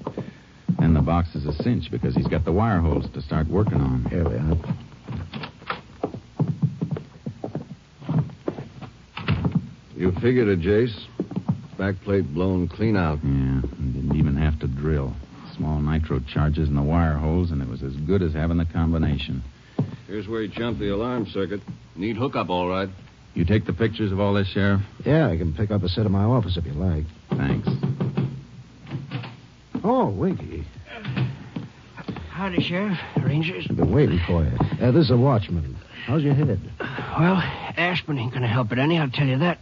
Then 0.78 0.94
the 0.94 1.00
box 1.00 1.34
is 1.34 1.44
a 1.44 1.52
cinch 1.60 1.90
because 1.90 2.14
he's 2.14 2.28
got 2.28 2.44
the 2.44 2.52
wire 2.52 2.78
holes 2.78 3.10
to 3.14 3.20
start 3.20 3.48
working 3.48 3.80
on. 3.80 4.04
Here 4.04 4.28
we 4.28 4.36
are. 4.36 4.56
You 9.96 10.12
figured 10.20 10.46
it, 10.46 10.60
Jace. 10.60 10.96
Backplate 11.76 12.32
blown 12.32 12.68
clean 12.68 12.96
out. 12.96 13.18
Yeah, 13.24 13.62
didn't 13.62 14.14
even 14.14 14.36
have 14.36 14.60
to 14.60 14.68
drill. 14.68 15.16
Small 15.62 15.80
nitro 15.80 16.18
charges 16.18 16.68
in 16.68 16.74
the 16.74 16.82
wire 16.82 17.16
holes, 17.16 17.52
and 17.52 17.62
it 17.62 17.68
was 17.68 17.84
as 17.84 17.94
good 17.94 18.20
as 18.20 18.32
having 18.32 18.56
the 18.56 18.64
combination. 18.64 19.44
Here's 20.08 20.26
where 20.26 20.42
he 20.42 20.48
jumped 20.48 20.80
the 20.80 20.88
alarm 20.88 21.24
circuit. 21.26 21.60
Neat 21.94 22.16
hookup, 22.16 22.50
all 22.50 22.68
right. 22.68 22.88
You 23.34 23.44
take 23.44 23.64
the 23.64 23.72
pictures 23.72 24.10
of 24.10 24.18
all 24.18 24.34
this, 24.34 24.48
Sheriff? 24.48 24.80
Yeah, 25.06 25.28
I 25.28 25.36
can 25.36 25.54
pick 25.54 25.70
up 25.70 25.84
a 25.84 25.88
set 25.88 26.04
of 26.04 26.10
my 26.10 26.24
office 26.24 26.56
if 26.56 26.66
you 26.66 26.72
like. 26.72 27.04
Thanks. 27.30 27.68
Oh, 29.84 30.10
Winky. 30.10 30.64
Howdy, 32.30 32.60
Sheriff. 32.60 32.98
Rangers. 33.22 33.64
I've 33.70 33.76
been 33.76 33.94
waiting 33.94 34.18
for 34.26 34.42
you. 34.42 34.58
Uh, 34.84 34.90
this 34.90 35.04
is 35.04 35.10
a 35.12 35.16
watchman. 35.16 35.76
How's 36.06 36.24
your 36.24 36.34
head? 36.34 36.60
Well, 36.80 37.36
aspirin 37.76 38.18
ain't 38.18 38.34
gonna 38.34 38.48
help 38.48 38.72
it 38.72 38.80
any, 38.80 38.98
I'll 38.98 39.10
tell 39.10 39.28
you 39.28 39.38
that. 39.38 39.60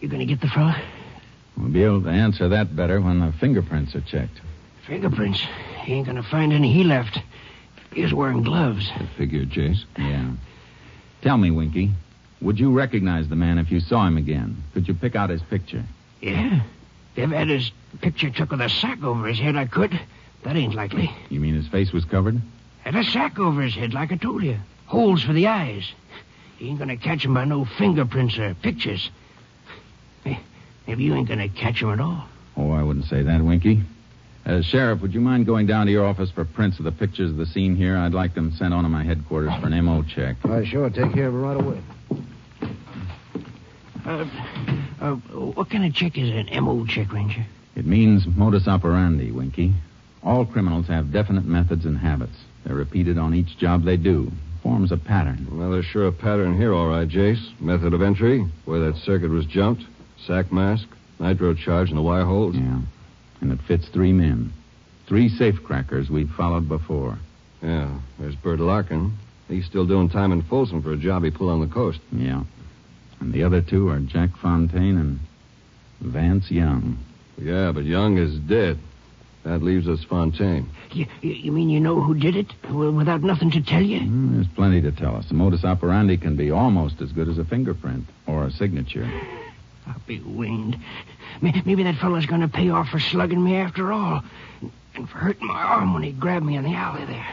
You 0.00 0.08
gonna 0.08 0.24
get 0.24 0.40
the 0.40 0.48
fella? 0.48 0.82
We'll 1.68 1.74
be 1.74 1.84
able 1.84 2.02
to 2.04 2.08
answer 2.08 2.48
that 2.48 2.74
better 2.74 2.98
when 2.98 3.20
the 3.20 3.30
fingerprints 3.32 3.94
are 3.94 4.00
checked. 4.00 4.40
Fingerprints. 4.86 5.38
He 5.82 5.92
ain't 5.92 6.06
gonna 6.06 6.22
find 6.22 6.50
any 6.50 6.72
he 6.72 6.82
left. 6.82 7.18
He 7.92 8.00
was 8.00 8.14
wearing 8.14 8.42
gloves. 8.42 8.90
I 8.94 9.06
figured, 9.18 9.50
Jace. 9.50 9.84
Yeah. 9.98 10.30
Tell 11.20 11.36
me, 11.36 11.50
Winky, 11.50 11.90
would 12.40 12.58
you 12.58 12.72
recognize 12.72 13.28
the 13.28 13.36
man 13.36 13.58
if 13.58 13.70
you 13.70 13.80
saw 13.80 14.06
him 14.06 14.16
again? 14.16 14.64
Could 14.72 14.88
you 14.88 14.94
pick 14.94 15.14
out 15.14 15.28
his 15.28 15.42
picture? 15.42 15.84
Yeah. 16.22 16.62
If 17.16 17.30
I 17.30 17.34
had 17.34 17.48
his 17.48 17.70
picture 18.00 18.30
took 18.30 18.50
with 18.50 18.62
a 18.62 18.70
sack 18.70 19.04
over 19.04 19.26
his 19.26 19.38
head, 19.38 19.54
I 19.54 19.66
could. 19.66 20.00
That 20.44 20.56
ain't 20.56 20.74
likely. 20.74 21.14
You 21.28 21.38
mean 21.38 21.54
his 21.54 21.68
face 21.68 21.92
was 21.92 22.06
covered? 22.06 22.40
Had 22.80 22.96
a 22.96 23.04
sack 23.04 23.38
over 23.38 23.60
his 23.60 23.74
head, 23.74 23.92
like 23.92 24.10
I 24.10 24.16
told 24.16 24.42
you. 24.42 24.56
Holes 24.86 25.22
for 25.22 25.34
the 25.34 25.48
eyes. 25.48 25.92
He 26.56 26.70
ain't 26.70 26.78
gonna 26.78 26.96
catch 26.96 27.26
him 27.26 27.34
by 27.34 27.44
no 27.44 27.66
fingerprints 27.66 28.38
or 28.38 28.54
pictures. 28.54 29.10
Hey, 30.24 30.40
maybe 30.88 31.04
you 31.04 31.14
ain't 31.14 31.28
gonna 31.28 31.48
catch 31.48 31.82
him 31.82 31.90
at 31.90 32.00
all. 32.00 32.24
Oh, 32.56 32.72
I 32.72 32.82
wouldn't 32.82 33.04
say 33.04 33.22
that, 33.22 33.40
Winky. 33.42 33.82
Uh, 34.44 34.62
Sheriff, 34.62 35.02
would 35.02 35.12
you 35.12 35.20
mind 35.20 35.44
going 35.44 35.66
down 35.66 35.86
to 35.86 35.92
your 35.92 36.06
office 36.06 36.30
for 36.30 36.44
prints 36.44 36.78
of 36.78 36.84
the 36.86 36.92
pictures 36.92 37.30
of 37.30 37.36
the 37.36 37.46
scene 37.46 37.76
here? 37.76 37.98
I'd 37.98 38.14
like 38.14 38.34
them 38.34 38.50
sent 38.52 38.72
on 38.72 38.82
to 38.84 38.88
my 38.88 39.04
headquarters 39.04 39.52
for 39.60 39.66
an 39.66 39.84
MO 39.84 40.02
check. 40.02 40.36
I 40.46 40.64
sure 40.64 40.88
take 40.88 41.12
care 41.12 41.28
of 41.28 41.34
it 41.34 41.38
right 41.38 41.60
away. 41.60 41.80
Uh, 44.06 44.26
uh, 45.00 45.14
what 45.14 45.68
kind 45.68 45.84
of 45.84 45.92
check 45.92 46.16
is 46.16 46.30
an 46.30 46.64
MO 46.64 46.86
check, 46.86 47.12
Ranger? 47.12 47.44
It 47.76 47.84
means 47.84 48.26
modus 48.26 48.66
operandi, 48.66 49.30
Winky. 49.30 49.74
All 50.24 50.46
criminals 50.46 50.86
have 50.86 51.12
definite 51.12 51.44
methods 51.44 51.84
and 51.84 51.98
habits. 51.98 52.36
They're 52.64 52.74
repeated 52.74 53.18
on 53.18 53.34
each 53.34 53.58
job 53.58 53.84
they 53.84 53.98
do. 53.98 54.32
Forms 54.62 54.90
a 54.90 54.96
pattern. 54.96 55.46
Well, 55.52 55.70
there's 55.70 55.84
sure 55.84 56.06
a 56.06 56.12
pattern 56.12 56.56
here, 56.56 56.72
all 56.72 56.88
right, 56.88 57.06
Jace. 57.06 57.60
Method 57.60 57.92
of 57.92 58.02
entry, 58.02 58.46
where 58.64 58.80
that 58.80 58.96
circuit 58.96 59.30
was 59.30 59.44
jumped, 59.44 59.84
sack 60.26 60.52
mask, 60.52 60.86
nitro 61.18 61.54
charge 61.54 61.90
in 61.90 61.96
the 61.96 62.02
wire 62.02 62.24
holes. 62.24 62.54
Yeah. 62.56 62.80
And 63.40 63.52
it 63.52 63.60
fits 63.66 63.88
three 63.88 64.12
men. 64.12 64.52
Three 65.06 65.30
safecrackers 65.30 66.10
we've 66.10 66.30
followed 66.30 66.68
before. 66.68 67.18
Yeah, 67.62 67.98
there's 68.18 68.34
Bert 68.36 68.60
Larkin. 68.60 69.16
He's 69.48 69.64
still 69.64 69.86
doing 69.86 70.10
time 70.10 70.32
in 70.32 70.42
Folsom 70.42 70.82
for 70.82 70.92
a 70.92 70.96
job 70.96 71.24
he 71.24 71.30
pulled 71.30 71.50
on 71.50 71.60
the 71.60 71.72
coast. 71.72 72.00
Yeah. 72.12 72.44
And 73.20 73.32
the 73.32 73.42
other 73.42 73.62
two 73.62 73.88
are 73.88 73.98
Jack 74.00 74.30
Fontaine 74.40 74.98
and 74.98 75.18
Vance 76.00 76.50
Young. 76.50 76.98
Yeah, 77.38 77.72
but 77.72 77.84
Young 77.84 78.18
is 78.18 78.38
dead. 78.40 78.78
That 79.44 79.62
leaves 79.62 79.88
us 79.88 80.04
Fontaine. 80.04 80.68
You, 80.92 81.06
you 81.22 81.52
mean 81.52 81.70
you 81.70 81.80
know 81.80 82.00
who 82.02 82.14
did 82.14 82.36
it 82.36 82.48
w- 82.64 82.92
without 82.92 83.22
nothing 83.22 83.50
to 83.52 83.62
tell 83.62 83.80
you? 83.80 84.00
Mm, 84.00 84.34
there's 84.34 84.48
plenty 84.54 84.82
to 84.82 84.92
tell 84.92 85.16
us. 85.16 85.26
The 85.28 85.34
modus 85.34 85.64
operandi 85.64 86.16
can 86.18 86.36
be 86.36 86.50
almost 86.50 87.00
as 87.00 87.12
good 87.12 87.28
as 87.28 87.38
a 87.38 87.44
fingerprint 87.44 88.04
or 88.26 88.44
a 88.44 88.50
signature. 88.50 89.08
I'll 89.88 90.02
be 90.06 90.20
winged. 90.20 90.76
Maybe 91.40 91.82
that 91.84 91.96
fellow's 91.96 92.26
going 92.26 92.42
to 92.42 92.48
pay 92.48 92.70
off 92.70 92.88
for 92.88 93.00
slugging 93.00 93.42
me 93.42 93.56
after 93.56 93.92
all. 93.92 94.22
And 94.94 95.08
for 95.08 95.18
hurting 95.18 95.46
my 95.46 95.62
arm 95.62 95.94
when 95.94 96.02
he 96.02 96.12
grabbed 96.12 96.44
me 96.44 96.56
in 96.56 96.64
the 96.64 96.74
alley 96.74 97.04
there. 97.06 97.26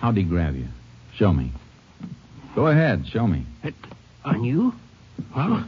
How'd 0.00 0.16
he 0.16 0.22
grab 0.22 0.56
you? 0.56 0.68
Show 1.14 1.32
me. 1.32 1.52
Go 2.54 2.66
ahead, 2.66 3.06
show 3.06 3.26
me. 3.26 3.46
It, 3.62 3.74
on 4.24 4.44
you? 4.44 4.74
Well, 5.34 5.64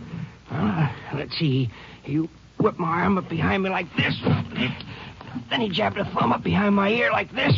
uh, 0.50 0.92
let's 1.14 1.36
see. 1.38 1.70
He 2.02 2.28
whipped 2.58 2.78
my 2.78 3.02
arm 3.02 3.18
up 3.18 3.28
behind 3.28 3.62
me 3.62 3.70
like 3.70 3.94
this. 3.96 4.14
Then 5.50 5.60
he 5.60 5.68
jabbed 5.68 5.98
a 5.98 6.04
thumb 6.04 6.32
up 6.32 6.42
behind 6.42 6.74
my 6.74 6.90
ear 6.90 7.10
like 7.12 7.32
this. 7.32 7.54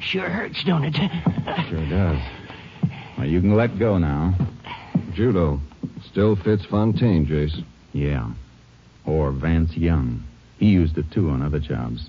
sure 0.00 0.28
hurts, 0.28 0.62
don't 0.64 0.84
it? 0.84 0.94
Sure 1.68 1.86
does. 1.88 2.20
Well, 3.18 3.26
you 3.26 3.40
can 3.40 3.54
let 3.56 3.78
go 3.78 3.98
now. 3.98 4.34
Judo. 5.14 5.60
Still 6.06 6.36
fits 6.36 6.64
Fontaine, 6.64 7.26
Jace. 7.26 7.64
Yeah. 7.92 8.30
Or 9.04 9.30
Vance 9.30 9.76
Young. 9.76 10.24
He 10.58 10.66
used 10.66 10.96
it 10.98 11.10
too 11.10 11.30
on 11.30 11.42
other 11.42 11.60
jobs. 11.60 12.08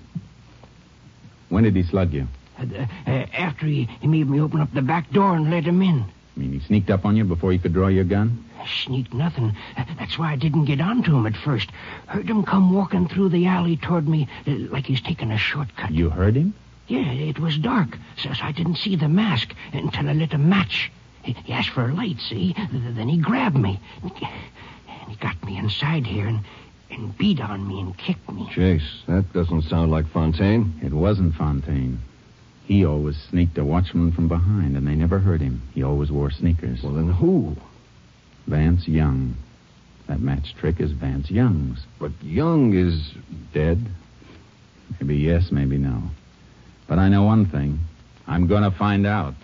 When 1.48 1.64
did 1.64 1.76
he 1.76 1.82
slug 1.82 2.12
you? 2.12 2.26
Uh, 2.58 2.86
uh, 3.06 3.10
after 3.10 3.66
he, 3.66 3.88
he 4.00 4.06
made 4.06 4.28
me 4.28 4.40
open 4.40 4.60
up 4.60 4.72
the 4.72 4.82
back 4.82 5.10
door 5.10 5.36
and 5.36 5.50
let 5.50 5.64
him 5.64 5.82
in. 5.82 6.04
You 6.36 6.42
mean 6.42 6.52
he 6.52 6.66
sneaked 6.66 6.90
up 6.90 7.04
on 7.04 7.16
you 7.16 7.24
before 7.24 7.52
you 7.52 7.58
could 7.58 7.72
draw 7.72 7.88
your 7.88 8.04
gun? 8.04 8.44
Sneaked 8.84 9.14
nothing. 9.14 9.56
That's 9.98 10.18
why 10.18 10.32
I 10.32 10.36
didn't 10.36 10.64
get 10.64 10.80
onto 10.80 11.16
him 11.16 11.26
at 11.26 11.36
first. 11.36 11.70
Heard 12.06 12.28
him 12.28 12.42
come 12.44 12.72
walking 12.72 13.08
through 13.08 13.28
the 13.28 13.46
alley 13.46 13.76
toward 13.76 14.08
me 14.08 14.28
uh, 14.46 14.52
like 14.70 14.86
he's 14.86 15.00
taking 15.00 15.30
a 15.30 15.38
shortcut. 15.38 15.92
You 15.92 16.10
heard 16.10 16.36
him? 16.36 16.54
Yeah, 16.88 17.12
it 17.12 17.38
was 17.38 17.58
dark, 17.58 17.96
so, 18.16 18.32
so 18.32 18.44
I 18.44 18.52
didn't 18.52 18.76
see 18.76 18.96
the 18.96 19.08
mask 19.08 19.54
until 19.72 20.08
I 20.08 20.12
lit 20.12 20.32
a 20.32 20.38
match. 20.38 20.90
He, 21.26 21.32
he 21.44 21.52
asked 21.52 21.70
for 21.70 21.88
a 21.88 21.92
light, 21.92 22.20
see? 22.20 22.54
Then 22.72 23.08
he 23.08 23.18
grabbed 23.18 23.56
me. 23.56 23.80
And 24.02 25.10
he 25.10 25.16
got 25.16 25.42
me 25.44 25.58
inside 25.58 26.06
here 26.06 26.28
and, 26.28 26.40
and 26.90 27.16
beat 27.18 27.40
on 27.40 27.66
me 27.66 27.80
and 27.80 27.98
kicked 27.98 28.30
me. 28.30 28.48
Jace, 28.52 29.04
that 29.06 29.32
doesn't 29.32 29.62
sound 29.62 29.90
like 29.90 30.06
Fontaine. 30.06 30.78
It 30.82 30.92
wasn't 30.92 31.34
Fontaine. 31.34 31.98
He 32.64 32.84
always 32.84 33.16
sneaked 33.30 33.58
a 33.58 33.64
watchman 33.64 34.12
from 34.12 34.28
behind, 34.28 34.76
and 34.76 34.86
they 34.86 34.94
never 34.94 35.18
heard 35.18 35.40
him. 35.40 35.62
He 35.74 35.82
always 35.82 36.10
wore 36.10 36.30
sneakers. 36.30 36.82
Well, 36.82 36.94
then 36.94 37.10
who? 37.10 37.56
Vance 38.46 38.86
Young. 38.86 39.36
That 40.06 40.20
match 40.20 40.54
trick 40.54 40.80
is 40.80 40.92
Vance 40.92 41.30
Young's. 41.30 41.84
But 41.98 42.12
Young 42.22 42.72
is 42.74 43.12
dead. 43.52 43.84
Maybe 45.00 45.16
yes, 45.16 45.50
maybe 45.50 45.78
no. 45.78 46.02
But 46.86 47.00
I 47.00 47.08
know 47.08 47.24
one 47.24 47.46
thing. 47.46 47.80
I'm 48.28 48.46
going 48.46 48.62
to 48.62 48.76
find 48.76 49.06
out. 49.06 49.34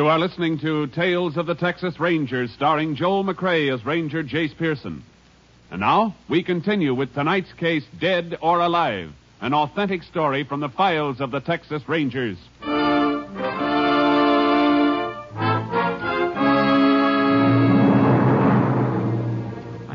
You 0.00 0.06
are 0.06 0.18
listening 0.18 0.58
to 0.60 0.86
Tales 0.86 1.36
of 1.36 1.44
the 1.44 1.54
Texas 1.54 2.00
Rangers, 2.00 2.50
starring 2.52 2.96
Joel 2.96 3.22
McCrea 3.22 3.74
as 3.74 3.84
Ranger 3.84 4.24
Jace 4.24 4.56
Pearson. 4.56 5.04
And 5.70 5.80
now, 5.80 6.16
we 6.26 6.42
continue 6.42 6.94
with 6.94 7.12
tonight's 7.12 7.52
case, 7.52 7.84
Dead 8.00 8.38
or 8.40 8.60
Alive, 8.60 9.10
an 9.42 9.52
authentic 9.52 10.02
story 10.04 10.42
from 10.42 10.60
the 10.60 10.70
files 10.70 11.20
of 11.20 11.32
the 11.32 11.40
Texas 11.40 11.82
Rangers. 11.86 12.38
I 12.62 13.58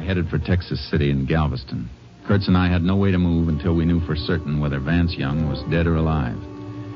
headed 0.06 0.30
for 0.30 0.38
Texas 0.38 0.88
City 0.92 1.10
and 1.10 1.28
Galveston. 1.28 1.90
Kurtz 2.28 2.48
and 2.48 2.56
I 2.56 2.70
had 2.70 2.84
no 2.84 2.96
way 2.96 3.10
to 3.10 3.18
move 3.18 3.48
until 3.48 3.76
we 3.76 3.86
knew 3.86 4.06
for 4.06 4.16
certain 4.16 4.60
whether 4.60 4.80
Vance 4.80 5.16
Young 5.16 5.50
was 5.50 5.64
dead 5.72 5.88
or 5.88 5.96
alive. 5.96 6.38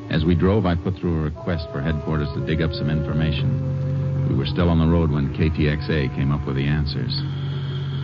As 0.09 0.25
we 0.25 0.33
drove, 0.33 0.65
I 0.65 0.73
put 0.73 0.97
through 0.97 1.21
a 1.21 1.29
request 1.29 1.69
for 1.71 1.81
headquarters 1.81 2.29
to 2.33 2.41
dig 2.45 2.61
up 2.61 2.73
some 2.73 2.89
information. 2.89 4.25
We 4.27 4.33
were 4.33 4.49
still 4.49 4.69
on 4.69 4.81
the 4.81 4.89
road 4.89 5.11
when 5.11 5.29
KTXA 5.37 6.15
came 6.17 6.31
up 6.33 6.45
with 6.49 6.57
the 6.57 6.65
answers. 6.65 7.13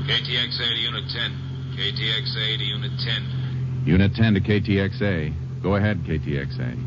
KTXA 0.05 0.69
to 0.69 0.81
Unit 0.85 1.05
10. 1.09 1.73
KTXA 1.73 2.57
to 2.57 2.63
Unit 2.63 2.93
10. 3.01 3.83
Unit 3.85 4.13
10 4.13 4.33
to 4.35 4.41
KTXA. 4.41 5.63
Go 5.63 5.75
ahead, 5.75 6.05
KTXA. 6.05 6.77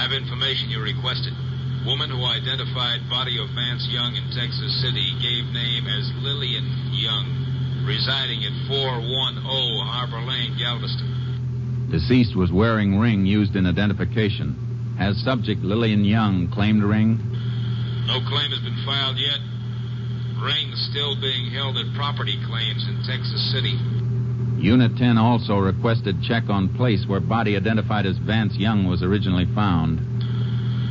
Have 0.00 0.12
information 0.16 0.72
you 0.72 0.80
requested. 0.80 1.36
Woman 1.84 2.08
who 2.08 2.24
identified 2.24 3.04
body 3.12 3.36
of 3.36 3.52
Vance 3.52 3.84
Young 3.92 4.16
in 4.16 4.24
Texas 4.32 4.72
City 4.80 5.12
gave 5.20 5.44
name 5.52 5.84
as 5.84 6.08
Lillian 6.24 6.64
Young, 6.96 7.84
residing 7.84 8.40
at 8.48 8.54
410 8.64 9.44
Harbor 9.92 10.24
Lane, 10.24 10.56
Galveston. 10.56 11.11
Deceased 11.92 12.34
was 12.34 12.50
wearing 12.50 12.98
ring 12.98 13.26
used 13.26 13.54
in 13.54 13.66
identification. 13.66 14.96
Has 14.96 15.14
subject 15.20 15.60
Lillian 15.60 16.06
Young 16.06 16.48
claimed 16.48 16.82
ring? 16.82 17.20
No 18.08 18.16
claim 18.24 18.48
has 18.48 18.64
been 18.64 18.80
filed 18.88 19.20
yet. 19.20 19.36
Ring 20.40 20.72
still 20.88 21.20
being 21.20 21.52
held 21.52 21.76
at 21.76 21.92
property 21.94 22.40
claims 22.48 22.88
in 22.88 22.96
Texas 23.04 23.44
City. 23.52 23.76
Unit 24.56 24.96
10 24.96 25.18
also 25.18 25.58
requested 25.58 26.16
check 26.22 26.48
on 26.48 26.72
place 26.80 27.04
where 27.06 27.20
body 27.20 27.56
identified 27.56 28.06
as 28.06 28.16
Vance 28.18 28.56
Young 28.56 28.88
was 28.88 29.02
originally 29.02 29.46
found. 29.54 30.00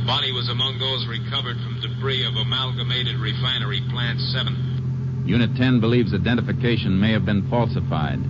Body 0.06 0.30
was 0.30 0.48
among 0.50 0.78
those 0.78 1.06
recovered 1.10 1.58
from 1.66 1.82
debris 1.82 2.24
of 2.24 2.36
Amalgamated 2.36 3.18
Refinery 3.18 3.82
Plant 3.90 4.20
7. 4.30 5.24
Unit 5.26 5.50
10 5.56 5.80
believes 5.80 6.14
identification 6.14 6.94
may 6.98 7.10
have 7.10 7.26
been 7.26 7.48
falsified. 7.50 8.22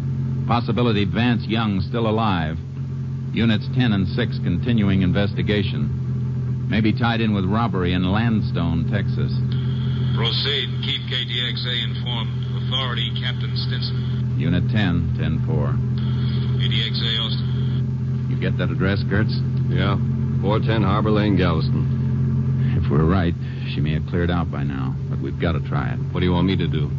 Possibility 0.46 1.04
Vance 1.04 1.46
Young 1.46 1.80
still 1.80 2.08
alive. 2.08 2.58
Units 3.32 3.66
10 3.74 3.92
and 3.92 4.06
6 4.08 4.38
continuing 4.44 5.00
investigation. 5.00 6.68
May 6.68 6.80
be 6.80 6.92
tied 6.92 7.20
in 7.20 7.32
with 7.32 7.44
robbery 7.44 7.94
in 7.94 8.04
Landstone, 8.04 8.88
Texas. 8.92 9.32
Proceed 10.16 10.68
keep 10.84 11.00
KTXA 11.08 11.96
informed. 11.96 12.28
Authority, 12.60 13.08
Captain 13.16 13.56
Stinson. 13.56 14.36
Unit 14.36 14.64
10, 14.68 15.16
10 15.16 15.46
4. 15.46 15.56
KTXA, 16.60 17.10
Austin. 17.24 18.28
You 18.28 18.36
get 18.36 18.58
that 18.58 18.70
address, 18.70 19.02
Kurtz? 19.08 19.32
Yeah. 19.68 19.96
410 20.44 20.82
Harbor 20.82 21.10
Lane, 21.10 21.36
Galveston. 21.36 22.80
If 22.82 22.90
we're 22.90 23.04
right, 23.04 23.34
she 23.72 23.80
may 23.80 23.94
have 23.94 24.06
cleared 24.08 24.30
out 24.30 24.50
by 24.50 24.62
now, 24.62 24.94
but 25.08 25.20
we've 25.20 25.40
got 25.40 25.52
to 25.52 25.60
try 25.68 25.92
it. 25.92 25.98
What 26.12 26.20
do 26.20 26.26
you 26.26 26.32
want 26.32 26.46
me 26.46 26.56
to 26.56 26.68
do? 26.68 26.90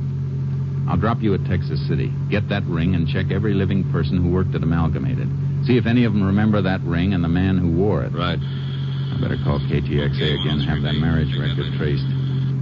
I'll 0.90 0.98
drop 0.98 1.22
you 1.22 1.36
at 1.36 1.46
Texas 1.46 1.80
City. 1.88 2.12
Get 2.30 2.50
that 2.50 2.64
ring 2.66 2.96
and 2.96 3.08
check 3.08 3.32
every 3.32 3.54
living 3.54 3.92
person 3.92 4.18
who 4.18 4.32
worked 4.32 4.56
at 4.56 4.64
Amalgamated. 4.64 5.30
See 5.66 5.78
if 5.78 5.86
any 5.86 6.04
of 6.04 6.14
them 6.14 6.24
remember 6.24 6.62
that 6.62 6.82
ring 6.82 7.14
and 7.14 7.24
the 7.24 7.30
man 7.30 7.58
who 7.58 7.72
wore 7.72 8.04
it. 8.04 8.12
Right. 8.12 8.40
I 8.40 9.18
better 9.22 9.38
call 9.44 9.60
KTXA 9.60 10.42
again, 10.42 10.60
have 10.68 10.82
that 10.84 10.96
marriage 10.96 11.32
record 11.38 11.72
traced. 11.78 12.04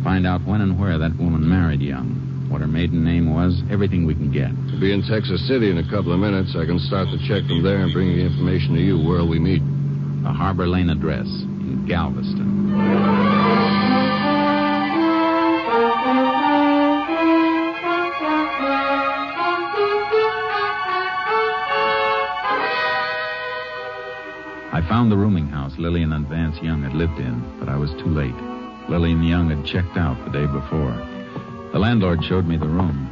Find 0.03 0.27
out 0.27 0.45
when 0.45 0.61
and 0.61 0.79
where 0.79 0.97
that 0.97 1.17
woman 1.17 1.47
married 1.47 1.81
Young. 1.81 2.47
What 2.49 2.61
her 2.61 2.67
maiden 2.67 3.03
name 3.05 3.33
was, 3.33 3.63
everything 3.71 4.05
we 4.05 4.13
can 4.13 4.29
get. 4.29 4.51
We'll 4.51 4.81
be 4.81 4.91
in 4.91 5.01
Texas 5.07 5.47
City 5.47 5.71
in 5.71 5.77
a 5.77 5.87
couple 5.89 6.11
of 6.11 6.19
minutes. 6.19 6.53
I 6.55 6.65
can 6.65 6.79
start 6.79 7.07
the 7.09 7.17
check 7.25 7.47
from 7.47 7.63
there 7.63 7.79
and 7.79 7.93
bring 7.93 8.11
the 8.11 8.21
information 8.21 8.75
to 8.75 8.81
you 8.81 8.99
where'll 8.99 9.29
we 9.29 9.39
meet. 9.39 9.63
The 10.21 10.33
Harbor 10.33 10.67
Lane 10.67 10.89
address 10.89 11.25
in 11.25 11.85
Galveston. 11.87 12.40
Found 25.01 25.11
the 25.11 25.17
rooming 25.17 25.47
house 25.47 25.73
Lillian 25.79 26.13
and 26.13 26.27
Vance 26.27 26.61
Young 26.61 26.83
had 26.83 26.93
lived 26.93 27.17
in, 27.17 27.41
but 27.59 27.67
I 27.67 27.75
was 27.75 27.89
too 27.93 28.05
late. 28.05 28.35
Lillian 28.87 29.23
Young 29.23 29.49
had 29.49 29.65
checked 29.65 29.97
out 29.97 30.15
the 30.25 30.29
day 30.29 30.45
before. 30.45 30.93
The 31.73 31.79
landlord 31.79 32.23
showed 32.23 32.45
me 32.45 32.55
the 32.55 32.67
room. 32.67 33.09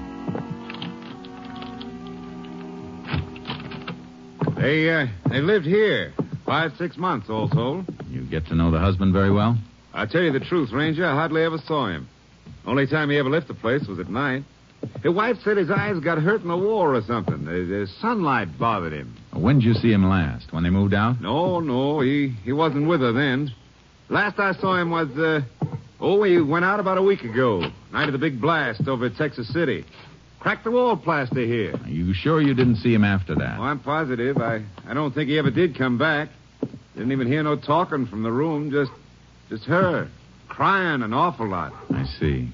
They, 4.56 4.88
uh, 4.88 5.08
they 5.32 5.42
lived 5.42 5.66
here. 5.66 6.14
Five, 6.46 6.74
six 6.78 6.96
months, 6.96 7.26
told. 7.26 7.92
You 8.08 8.22
get 8.22 8.46
to 8.50 8.54
know 8.54 8.70
the 8.70 8.78
husband 8.78 9.12
very 9.12 9.32
well? 9.32 9.58
I 9.92 10.06
tell 10.06 10.22
you 10.22 10.32
the 10.32 10.40
truth, 10.40 10.72
Ranger, 10.72 11.08
I 11.08 11.16
hardly 11.16 11.42
ever 11.42 11.58
saw 11.58 11.88
him. 11.88 12.08
Only 12.68 12.86
time 12.86 13.10
he 13.10 13.18
ever 13.18 13.32
left 13.32 13.48
the 13.48 13.56
place 13.56 13.88
was 13.88 13.98
at 13.98 14.12
night. 14.12 14.44
His 15.02 15.12
wife 15.12 15.38
said 15.44 15.58
his 15.58 15.72
eyes 15.72 16.00
got 16.02 16.20
hurt 16.20 16.44
in 16.44 16.50
the 16.50 16.56
war 16.58 16.94
or 16.94 17.02
something. 17.02 17.46
The, 17.46 17.64
the 17.64 17.88
sunlight 18.00 18.60
bothered 18.60 18.94
him. 18.94 19.16
When 19.40 19.60
did 19.60 19.66
you 19.66 19.74
see 19.74 19.92
him 19.92 20.04
last? 20.04 20.52
When 20.52 20.64
they 20.64 20.70
moved 20.70 20.94
out? 20.94 21.22
No, 21.22 21.60
no, 21.60 22.02
he, 22.02 22.36
he 22.44 22.52
wasn't 22.52 22.88
with 22.88 23.02
her 23.02 23.14
then. 23.14 23.52
Last 24.10 24.40
I 24.40 24.54
saw 24.54 24.76
him 24.76 24.90
was, 24.90 25.10
uh, 25.18 25.42
oh, 26.00 26.24
he 26.24 26.42
went 26.42 26.66
out 26.66 26.80
about 26.80 26.98
a 26.98 27.02
week 27.02 27.24
ago. 27.24 27.64
Night 27.92 28.08
of 28.08 28.14
the 28.14 28.20
big 28.20 28.42
blast 28.42 28.88
over 28.88 29.06
at 29.06 29.16
Texas 29.16 29.52
City. 29.54 29.86
Cracked 30.40 30.64
the 30.64 30.72
wall 30.72 30.96
plaster 30.98 31.46
here. 31.46 31.76
Are 31.84 31.90
you 31.90 32.14
sure 32.14 32.42
you 32.42 32.54
didn't 32.54 32.78
see 32.78 32.94
him 32.94 33.04
after 33.04 33.36
that? 33.36 33.60
Oh, 33.60 33.64
I'm 33.64 33.80
positive. 33.80 34.38
I, 34.38 34.64
I 34.88 34.94
don't 34.94 35.14
think 35.14 35.30
he 35.30 35.38
ever 35.38 35.52
did 35.52 35.78
come 35.78 35.98
back. 35.98 36.30
Didn't 36.96 37.12
even 37.12 37.28
hear 37.28 37.44
no 37.44 37.56
talking 37.56 38.08
from 38.08 38.24
the 38.24 38.32
room. 38.32 38.72
Just, 38.72 38.92
just 39.50 39.64
her. 39.66 40.10
Crying 40.48 41.02
an 41.02 41.14
awful 41.14 41.48
lot. 41.48 41.74
I 41.92 42.06
see. 42.20 42.50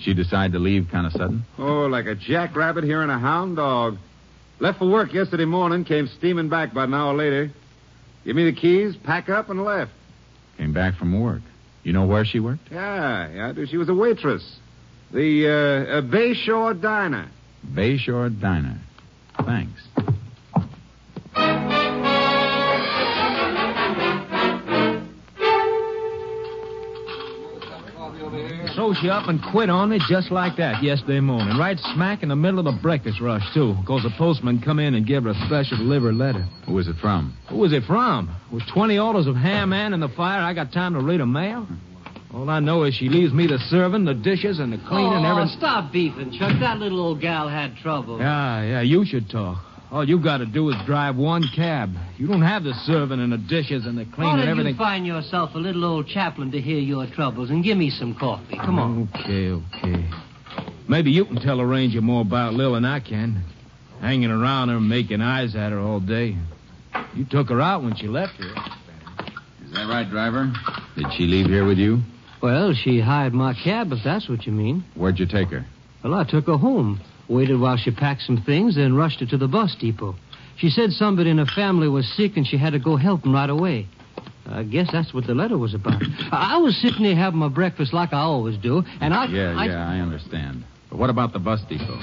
She 0.00 0.14
decided 0.14 0.52
to 0.52 0.58
leave 0.58 0.88
kind 0.90 1.06
of 1.06 1.12
sudden? 1.12 1.44
Oh, 1.58 1.86
like 1.86 2.06
a 2.06 2.14
jackrabbit 2.14 2.84
hearing 2.84 3.10
a 3.10 3.18
hound 3.18 3.56
dog. 3.56 3.98
Left 4.60 4.78
for 4.78 4.88
work 4.88 5.12
yesterday 5.12 5.44
morning, 5.44 5.84
came 5.84 6.06
steaming 6.18 6.48
back 6.48 6.72
about 6.72 6.88
an 6.88 6.94
hour 6.94 7.14
later. 7.14 7.50
Give 8.24 8.36
me 8.36 8.44
the 8.50 8.56
keys, 8.58 8.96
pack 8.96 9.28
up, 9.28 9.50
and 9.50 9.64
left. 9.64 9.90
Came 10.56 10.72
back 10.72 10.96
from 10.96 11.20
work. 11.20 11.42
You 11.82 11.92
know 11.92 12.06
where 12.06 12.24
she 12.24 12.40
worked? 12.40 12.70
Yeah, 12.70 13.30
yeah, 13.30 13.48
I 13.48 13.52
do. 13.52 13.66
She 13.66 13.76
was 13.76 13.88
a 13.88 13.94
waitress. 13.94 14.58
The 15.12 15.46
uh, 15.46 15.98
uh, 15.98 16.02
Bayshore 16.02 16.80
Diner. 16.80 17.28
Bayshore 17.72 18.40
Diner. 18.40 18.78
Thanks. 19.44 19.82
So 28.84 28.92
she 28.92 29.08
up 29.08 29.28
and 29.28 29.40
quit 29.42 29.70
on 29.70 29.88
me 29.88 29.98
just 30.10 30.30
like 30.30 30.58
that 30.58 30.82
yesterday 30.82 31.20
morning, 31.20 31.56
right 31.56 31.78
smack 31.94 32.22
in 32.22 32.28
the 32.28 32.36
middle 32.36 32.58
of 32.58 32.66
the 32.66 32.78
breakfast 32.82 33.18
rush, 33.18 33.42
too. 33.54 33.74
Because 33.80 34.02
the 34.02 34.12
postman 34.18 34.60
come 34.60 34.78
in 34.78 34.92
and 34.92 35.06
give 35.06 35.24
her 35.24 35.30
a 35.30 35.46
special 35.46 35.78
delivery 35.78 36.12
letter. 36.12 36.44
Who 36.66 36.74
was 36.74 36.86
it 36.86 36.96
from? 37.00 37.34
Who 37.48 37.56
was 37.56 37.72
it 37.72 37.84
from? 37.84 38.28
With 38.52 38.62
20 38.74 38.98
orders 38.98 39.26
of 39.26 39.36
ham 39.36 39.72
and 39.72 39.94
in 39.94 40.00
the 40.00 40.10
fire, 40.10 40.42
I 40.42 40.52
got 40.52 40.70
time 40.70 40.92
to 40.92 41.00
read 41.00 41.22
a 41.22 41.26
mail? 41.26 41.66
All 42.34 42.50
I 42.50 42.60
know 42.60 42.82
is 42.82 42.94
she 42.94 43.08
leaves 43.08 43.32
me 43.32 43.46
the 43.46 43.56
serving, 43.70 44.04
the 44.04 44.12
dishes, 44.12 44.58
and 44.58 44.70
the 44.70 44.76
cleaning, 44.76 45.24
oh, 45.24 45.30
everything. 45.30 45.56
stop 45.56 45.90
beefing, 45.90 46.36
Chuck. 46.38 46.52
That 46.60 46.76
little 46.78 47.00
old 47.00 47.22
gal 47.22 47.48
had 47.48 47.78
trouble. 47.78 48.18
Yeah, 48.18 48.64
yeah, 48.64 48.80
you 48.82 49.06
should 49.06 49.30
talk. 49.30 49.64
All 49.94 50.04
you 50.04 50.18
got 50.18 50.38
to 50.38 50.46
do 50.46 50.70
is 50.70 50.76
drive 50.86 51.14
one 51.14 51.44
cab. 51.54 51.94
You 52.18 52.26
don't 52.26 52.42
have 52.42 52.64
the 52.64 52.72
serving 52.84 53.20
and 53.20 53.32
the 53.32 53.38
dishes 53.38 53.86
and 53.86 53.96
the 53.96 54.02
Why 54.02 54.10
cleaning 54.12 54.32
don't 54.32 54.40
and 54.40 54.50
everything. 54.50 54.72
you 54.72 54.78
find 54.78 55.06
yourself 55.06 55.54
a 55.54 55.58
little 55.58 55.84
old 55.84 56.08
chaplain 56.08 56.50
to 56.50 56.60
hear 56.60 56.80
your 56.80 57.06
troubles 57.06 57.50
and 57.50 57.62
give 57.62 57.78
me 57.78 57.90
some 57.90 58.16
coffee? 58.16 58.56
Come 58.56 58.80
on. 58.80 59.08
Okay, 59.14 59.50
okay. 59.50 60.04
Maybe 60.88 61.12
you 61.12 61.24
can 61.24 61.36
tell 61.36 61.60
a 61.60 61.64
ranger 61.64 62.00
more 62.00 62.22
about 62.22 62.54
Lil 62.54 62.72
than 62.72 62.84
I 62.84 62.98
can. 62.98 63.44
Hanging 64.00 64.32
around 64.32 64.70
her, 64.70 64.80
making 64.80 65.20
eyes 65.20 65.54
at 65.54 65.70
her 65.70 65.78
all 65.78 66.00
day. 66.00 66.36
You 67.14 67.24
took 67.24 67.48
her 67.50 67.60
out 67.60 67.84
when 67.84 67.94
she 67.94 68.08
left 68.08 68.32
here. 68.32 68.52
Is 69.64 69.72
that 69.74 69.86
right, 69.88 70.10
driver? 70.10 70.52
Did 70.96 71.06
she 71.16 71.26
leave 71.28 71.46
here 71.46 71.64
with 71.64 71.78
you? 71.78 72.00
Well, 72.42 72.74
she 72.74 72.98
hired 72.98 73.32
my 73.32 73.54
cab, 73.54 73.92
if 73.92 74.00
that's 74.02 74.28
what 74.28 74.44
you 74.44 74.50
mean. 74.50 74.82
Where'd 74.96 75.20
you 75.20 75.26
take 75.26 75.50
her? 75.50 75.64
Well, 76.02 76.14
I 76.14 76.24
took 76.24 76.46
her 76.48 76.56
home. 76.56 77.00
Waited 77.28 77.58
while 77.58 77.76
she 77.76 77.90
packed 77.90 78.22
some 78.22 78.42
things, 78.42 78.76
then 78.76 78.94
rushed 78.94 79.20
her 79.20 79.26
to 79.26 79.38
the 79.38 79.48
bus 79.48 79.74
depot. 79.80 80.14
She 80.56 80.68
said 80.68 80.90
somebody 80.92 81.30
in 81.30 81.38
her 81.38 81.46
family 81.46 81.88
was 81.88 82.06
sick 82.16 82.36
and 82.36 82.46
she 82.46 82.56
had 82.56 82.72
to 82.74 82.78
go 82.78 82.96
help 82.96 83.22
them 83.22 83.34
right 83.34 83.50
away. 83.50 83.88
I 84.46 84.62
guess 84.62 84.88
that's 84.92 85.14
what 85.14 85.26
the 85.26 85.34
letter 85.34 85.56
was 85.56 85.74
about. 85.74 86.02
I 86.32 86.58
was 86.58 86.76
sitting 86.80 87.02
there 87.02 87.16
having 87.16 87.38
my 87.38 87.48
breakfast 87.48 87.92
like 87.92 88.12
I 88.12 88.20
always 88.20 88.58
do, 88.58 88.82
and 89.00 89.14
I. 89.14 89.26
Yeah, 89.26 89.54
I, 89.56 89.66
yeah, 89.66 89.88
I 89.88 90.00
understand. 90.00 90.64
But 90.90 90.98
what 90.98 91.10
about 91.10 91.32
the 91.32 91.38
bus 91.38 91.60
depot? 91.68 91.98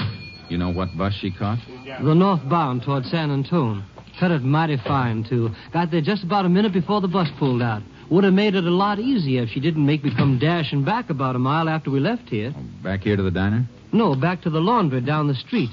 You 0.50 0.58
know 0.58 0.72
what 0.72 0.90
bus 0.98 1.14
she 1.22 1.32
caught? 1.32 1.60
The 2.04 2.14
northbound 2.14 2.84
toward 2.84 3.06
San 3.06 3.32
Antone. 3.32 3.86
Cut 4.20 4.32
it 4.32 4.42
mighty 4.42 4.78
fine, 4.78 5.24
too. 5.24 5.50
Got 5.72 5.92
there 5.92 6.02
just 6.02 6.24
about 6.24 6.46
a 6.46 6.50
minute 6.50 6.74
before 6.74 7.00
the 7.00 7.08
bus 7.08 7.30
pulled 7.40 7.62
out. 7.62 7.82
Would 8.12 8.26
have 8.26 8.34
made 8.34 8.56
it 8.56 8.66
a 8.66 8.70
lot 8.70 9.00
easier 9.00 9.44
if 9.44 9.50
she 9.50 9.62
didn't 9.62 9.86
make 9.86 10.04
me 10.04 10.12
come 10.14 10.38
dashing 10.38 10.84
back 10.84 11.10
about 11.10 11.38
a 11.38 11.40
mile 11.40 11.70
after 11.70 11.90
we 11.90 12.02
left 12.02 12.28
here. 12.28 12.54
Oh, 12.54 12.84
back 12.84 13.02
here 13.02 13.16
to 13.16 13.24
the 13.24 13.32
diner? 13.32 13.66
No, 13.94 14.16
back 14.16 14.42
to 14.42 14.50
the 14.50 14.60
laundry 14.60 15.00
down 15.00 15.30
the 15.30 15.34
street. 15.34 15.70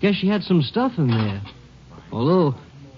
Guess 0.00 0.14
she 0.14 0.26
had 0.26 0.42
some 0.42 0.62
stuff 0.62 0.92
in 0.96 1.08
there. 1.08 1.42
Although 2.10 2.54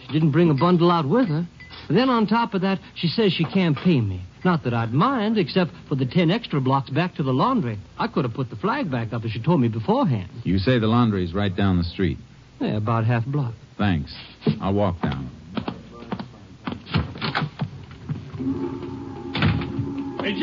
she 0.07 0.12
didn't 0.12 0.30
bring 0.30 0.48
a 0.48 0.54
bundle 0.54 0.92
out 0.92 1.09
with 1.09 1.26
her. 1.26 1.44
Then 1.90 2.09
on 2.09 2.28
top 2.28 2.54
of 2.54 2.61
that, 2.61 2.78
she 2.94 3.09
says 3.09 3.33
she 3.33 3.44
can't 3.44 3.76
pay 3.76 4.00
me. 4.00 4.22
Not 4.44 4.62
that 4.62 4.72
I'd 4.74 4.92
mind, 4.92 5.38
except 5.38 5.72
for 5.88 5.96
the 5.96 6.07
ten 6.07 6.30
extra 6.30 6.61
blocks 6.61 6.88
back 6.90 7.16
to 7.16 7.24
the 7.24 7.33
laundry. 7.33 7.78
I 7.98 8.07
could 8.07 8.24
have 8.24 8.35
put 8.35 8.48
the 8.48 8.57
flag 8.57 8.92
back 8.92 9.12
up 9.12 9.24
if 9.24 9.33
she 9.33 9.42
told 9.42 9.61
me 9.61 9.68
beforehand. 9.68 10.30
You 10.44 10.59
say 10.59 10.78
the 10.78 10.87
laundry's 10.87 11.35
right 11.35 11.54
down 11.54 11.78
the 11.78 11.85
street. 11.85 12.18
Yeah, 12.61 12.76
about 12.76 13.07
half 13.07 13.26
block. 13.26 13.54
Thanks. 13.76 14.14
I'll 14.61 14.74
walk 14.74 15.02
down. 15.02 15.30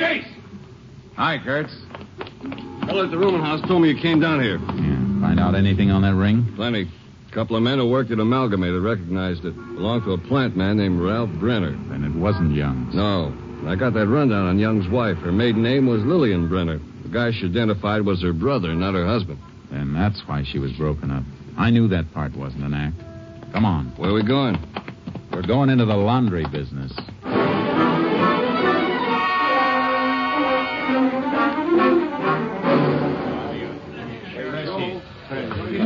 Hey, 0.01 0.21
Jace! 0.21 0.33
Hi, 1.15 1.37
Kurtz. 1.43 1.75
Fellow 2.87 3.05
at 3.05 3.11
the 3.11 3.17
rooming 3.19 3.41
house 3.41 3.61
told 3.67 3.83
me 3.83 3.89
you 3.89 4.01
came 4.01 4.19
down 4.19 4.41
here. 4.41 4.57
Yeah. 4.57 5.21
Find 5.21 5.39
out 5.39 5.53
anything 5.53 5.91
on 5.91 6.01
that 6.01 6.15
ring? 6.15 6.51
Plenty. 6.55 6.89
A 7.29 7.33
couple 7.33 7.55
of 7.55 7.61
men 7.61 7.77
who 7.77 7.87
worked 7.87 8.09
at 8.09 8.19
Amalgamated 8.19 8.81
recognized 8.81 9.45
it. 9.45 9.53
Belonged 9.53 10.03
to 10.05 10.13
a 10.13 10.17
plant 10.17 10.57
man 10.57 10.77
named 10.77 10.99
Ralph 10.99 11.29
Brenner. 11.39 11.73
Then 11.89 12.03
it 12.03 12.15
wasn't 12.15 12.55
Young's. 12.55 12.95
No. 12.95 13.31
I 13.67 13.75
got 13.75 13.93
that 13.93 14.07
rundown 14.07 14.47
on 14.47 14.57
Young's 14.57 14.89
wife. 14.89 15.17
Her 15.19 15.31
maiden 15.31 15.61
name 15.61 15.85
was 15.85 16.01
Lillian 16.01 16.49
Brenner. 16.49 16.79
The 17.03 17.09
guy 17.09 17.29
she 17.31 17.45
identified 17.45 18.01
was 18.01 18.23
her 18.23 18.33
brother, 18.33 18.73
not 18.73 18.95
her 18.95 19.05
husband. 19.05 19.37
Then 19.69 19.93
that's 19.93 20.19
why 20.25 20.43
she 20.43 20.57
was 20.57 20.71
broken 20.73 21.11
up. 21.11 21.23
I 21.59 21.69
knew 21.69 21.87
that 21.89 22.11
part 22.11 22.35
wasn't 22.35 22.63
an 22.63 22.73
act. 22.73 23.53
Come 23.53 23.65
on. 23.65 23.93
Where 23.97 24.09
are 24.09 24.13
we 24.15 24.23
going? 24.23 24.57
We're 25.31 25.45
going 25.45 25.69
into 25.69 25.85
the 25.85 25.95
laundry 25.95 26.47
business. 26.51 26.91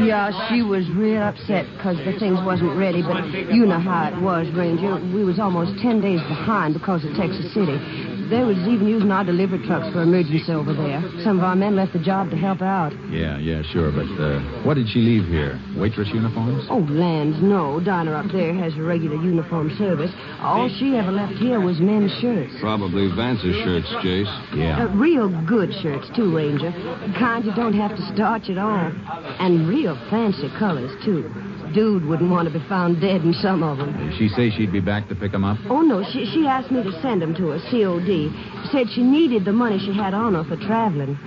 Yeah, 0.05 0.29
she 0.49 0.61
was 0.61 0.87
real 0.91 1.23
upset 1.23 1.65
because 1.77 1.97
the 2.05 2.13
things 2.19 2.37
wasn't 2.45 2.77
ready, 2.77 3.01
but 3.01 3.25
you 3.49 3.65
know 3.65 3.79
how 3.79 4.13
it 4.13 4.21
was, 4.21 4.47
Ranger. 4.53 5.01
We 5.13 5.25
was 5.25 5.39
almost 5.39 5.81
ten 5.81 5.99
days 5.99 6.21
behind 6.21 6.75
because 6.75 7.03
of 7.03 7.15
Texas 7.17 7.51
City. 7.53 8.14
They 8.29 8.43
was 8.43 8.57
even 8.67 8.87
using 8.87 9.11
our 9.11 9.23
delivery 9.23 9.65
trucks 9.65 9.93
for 9.93 10.01
emergency 10.01 10.51
over 10.51 10.73
there. 10.73 11.01
Some 11.23 11.37
of 11.37 11.43
our 11.43 11.55
men 11.55 11.75
left 11.75 11.93
the 11.93 11.99
job 11.99 12.29
to 12.31 12.37
help 12.37 12.61
out. 12.61 12.91
Yeah, 13.09 13.37
yeah, 13.37 13.61
sure, 13.61 13.91
but 13.91 14.09
uh, 14.17 14.41
what 14.63 14.75
did 14.75 14.89
she 14.89 14.99
leave 14.99 15.25
here? 15.27 15.59
Waitress 15.77 16.09
uniforms? 16.09 16.65
Oh, 16.69 16.85
lands, 16.89 17.37
no. 17.41 17.79
Diner 17.79 18.15
up 18.15 18.31
there 18.31 18.53
has 18.55 18.75
a 18.77 18.81
regular 18.81 19.17
uniform 19.21 19.75
service. 19.77 20.11
All 20.39 20.69
she 20.79 20.95
ever 20.95 21.11
left 21.11 21.33
here 21.33 21.59
was 21.59 21.79
men's 21.79 22.11
shirts. 22.19 22.53
Probably 22.59 23.07
Vance's 23.15 23.55
shirts, 23.63 23.87
Jace. 24.03 24.55
Yeah. 24.55 24.85
Uh, 24.85 24.95
real 24.95 25.29
good 25.45 25.73
shirts, 25.81 26.07
too, 26.15 26.35
Ranger. 26.35 26.71
Kind 27.17 27.45
you 27.45 27.53
don't 27.53 27.73
have 27.73 27.95
to 27.95 28.01
starch 28.13 28.49
at 28.49 28.57
all. 28.57 28.91
And 29.39 29.67
real 29.67 29.95
fancy 30.09 30.49
colors, 30.57 30.91
too. 31.05 31.29
Dude 31.75 32.05
wouldn't 32.05 32.31
want 32.31 32.47
to 32.47 32.57
be 32.57 32.65
found 32.69 33.01
dead 33.01 33.21
in 33.21 33.33
some 33.33 33.61
of 33.61 33.77
them. 33.77 33.91
Did 33.97 34.17
she 34.17 34.29
say 34.29 34.49
she'd 34.49 34.71
be 34.71 34.79
back 34.79 35.09
to 35.09 35.15
pick 35.15 35.33
them 35.33 35.43
up? 35.43 35.57
Oh, 35.69 35.81
no. 35.81 36.05
She, 36.05 36.25
she 36.25 36.47
asked 36.47 36.71
me 36.71 36.81
to 36.81 37.01
send 37.01 37.21
them 37.21 37.35
to 37.35 37.49
her, 37.49 37.59
COD. 37.69 38.31
Said 38.71 38.87
she 38.95 39.03
needed 39.03 39.43
the 39.43 39.51
money 39.51 39.77
she 39.77 39.93
had 39.93 40.13
on 40.13 40.35
her 40.35 40.45
for 40.45 40.55
traveling. 40.55 41.19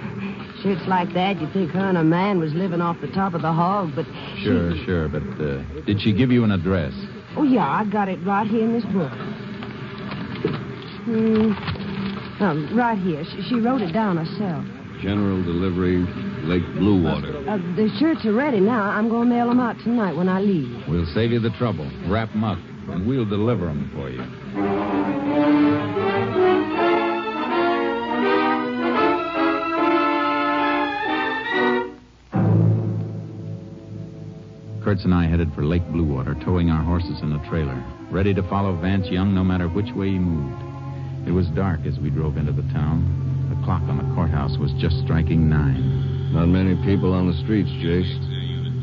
Shirts 0.63 0.81
like 0.89 1.13
that, 1.13 1.39
you'd 1.39 1.53
think 1.53 1.71
her 1.73 1.87
and 1.87 1.99
her 1.99 2.03
man 2.03 2.41
was 2.41 2.55
living 2.55 2.81
off 2.81 2.97
the 3.03 3.09
top 3.09 3.35
of 3.35 3.43
the 3.43 3.53
hog, 3.53 3.93
but... 3.95 4.07
Sure, 4.43 4.75
sure, 4.87 5.07
but 5.07 5.23
uh, 5.39 5.63
did 5.85 6.01
she 6.01 6.15
give 6.15 6.33
you 6.33 6.45
an 6.45 6.53
address? 6.53 6.95
Oh, 7.37 7.43
yeah, 7.43 7.69
I 7.69 7.85
got 7.85 8.09
it 8.09 8.19
right 8.25 8.47
here 8.47 8.65
in 8.65 8.73
this 8.73 8.85
book. 8.87 9.13
Hmm. 11.05 11.53
Um, 12.43 12.75
right 12.75 12.97
here. 12.97 13.23
She, 13.25 13.43
she 13.51 13.55
wrote 13.61 13.83
it 13.83 13.93
down 13.93 14.17
herself. 14.17 14.65
General 15.03 15.43
delivery, 15.45 15.99
Lake 16.45 16.65
Blue 16.75 17.03
Water. 17.03 17.39
Uh, 17.49 17.57
the 17.77 17.89
shirts 18.01 18.25
are 18.27 18.33
ready 18.33 18.61
now. 18.61 18.83
I'm 18.91 19.09
going 19.09 19.29
to 19.29 19.35
mail 19.35 19.49
them 19.49 19.61
out 19.61 19.77
tonight 19.85 20.15
when 20.17 20.29
I 20.29 20.41
leave. 20.41 20.89
We'll 20.89 21.07
save 21.15 21.31
you 21.31 21.39
the 21.41 21.51
trouble. 21.59 21.89
Wrap 22.09 22.31
'em 22.35 22.43
up, 22.45 22.59
and 22.89 23.07
we'll 23.07 23.25
deliver 23.25 23.69
'em 23.69 23.91
for 23.95 24.11
you. 24.11 25.29
Kurtz 34.83 35.05
and 35.05 35.13
I 35.13 35.27
headed 35.27 35.53
for 35.55 35.65
Lake 35.65 35.87
Blue 35.93 36.05
Water, 36.05 36.35
towing 36.45 36.71
our 36.71 36.83
horses 36.83 37.21
in 37.23 37.33
a 37.33 37.49
trailer, 37.51 37.83
ready 38.11 38.33
to 38.33 38.43
follow 38.49 38.75
Vance 38.81 39.09
Young 39.09 39.35
no 39.35 39.45
matter 39.45 39.69
which 39.69 39.93
way 39.93 40.11
he 40.13 40.19
moved. 40.19 40.63
It 41.29 41.33
was 41.33 41.47
dark 41.49 41.81
as 41.85 41.99
we 41.99 42.09
drove 42.11 42.39
into 42.39 42.53
the 42.53 42.63
town. 42.73 43.05
The 43.59 43.64
clock 43.64 43.83
on 43.90 43.99
the 43.99 44.14
courthouse 44.14 44.57
was 44.59 44.73
just 44.79 45.03
striking 45.03 45.49
nine. 45.49 46.33
Not 46.33 46.47
many 46.47 46.77
people 46.87 47.12
on 47.12 47.27
the 47.27 47.37
streets, 47.42 47.71
Jace. 47.83 48.07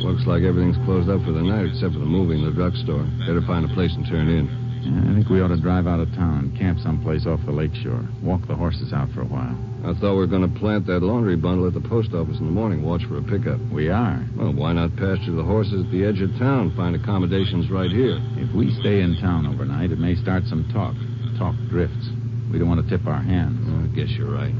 Looks 0.03 0.27
like 0.27 0.43
everything's 0.43 0.77
closed 0.83 1.09
up 1.09 1.23
for 1.23 1.31
the 1.31 1.41
night 1.41 1.71
except 1.71 1.93
for 1.93 2.03
the 2.03 2.05
movie 2.05 2.35
and 2.35 2.45
the 2.45 2.51
drugstore. 2.51 3.07
Better 3.25 3.41
find 3.47 3.63
a 3.63 3.73
place 3.73 3.93
and 3.95 4.05
turn 4.05 4.27
in. 4.27 4.45
Yeah, 4.83 5.11
I 5.11 5.15
think 5.15 5.29
we 5.29 5.41
ought 5.41 5.49
to 5.49 5.57
drive 5.57 5.87
out 5.87 5.99
of 5.99 6.13
town, 6.13 6.51
and 6.51 6.59
camp 6.59 6.77
someplace 6.83 7.25
off 7.25 7.39
the 7.45 7.51
lakeshore, 7.51 8.05
walk 8.21 8.45
the 8.47 8.53
horses 8.53 8.93
out 8.93 9.09
for 9.15 9.21
a 9.21 9.25
while. 9.25 9.57
I 9.81 9.97
thought 9.97 10.13
we 10.13 10.21
were 10.21 10.29
going 10.29 10.45
to 10.45 10.59
plant 10.59 10.85
that 10.87 11.01
laundry 11.01 11.35
bundle 11.35 11.65
at 11.65 11.73
the 11.73 11.81
post 11.81 12.13
office 12.13 12.37
in 12.37 12.45
the 12.45 12.51
morning, 12.51 12.83
watch 12.83 13.01
for 13.07 13.17
a 13.17 13.23
pickup. 13.23 13.57
We 13.71 13.89
are. 13.89 14.21
Well, 14.37 14.53
why 14.53 14.73
not 14.73 14.95
pasture 14.97 15.33
the 15.33 15.43
horses 15.43 15.85
at 15.85 15.91
the 15.91 16.05
edge 16.05 16.21
of 16.21 16.29
town, 16.37 16.75
find 16.75 16.95
accommodations 16.95 17.71
right 17.71 17.89
here? 17.89 18.19
If 18.37 18.53
we 18.53 18.75
stay 18.81 19.01
in 19.01 19.17
town 19.17 19.47
overnight, 19.47 19.91
it 19.91 19.97
may 19.97 20.15
start 20.15 20.43
some 20.45 20.69
talk. 20.69 20.93
Talk 21.39 21.55
drifts. 21.69 22.11
We 22.55 22.59
don't 22.59 22.69
want 22.69 22.87
to 22.87 22.97
tip 22.97 23.05
our 23.05 23.21
hands. 23.21 23.67
I 23.67 23.93
guess 23.93 24.07
you're 24.15 24.31
right. 24.31 24.55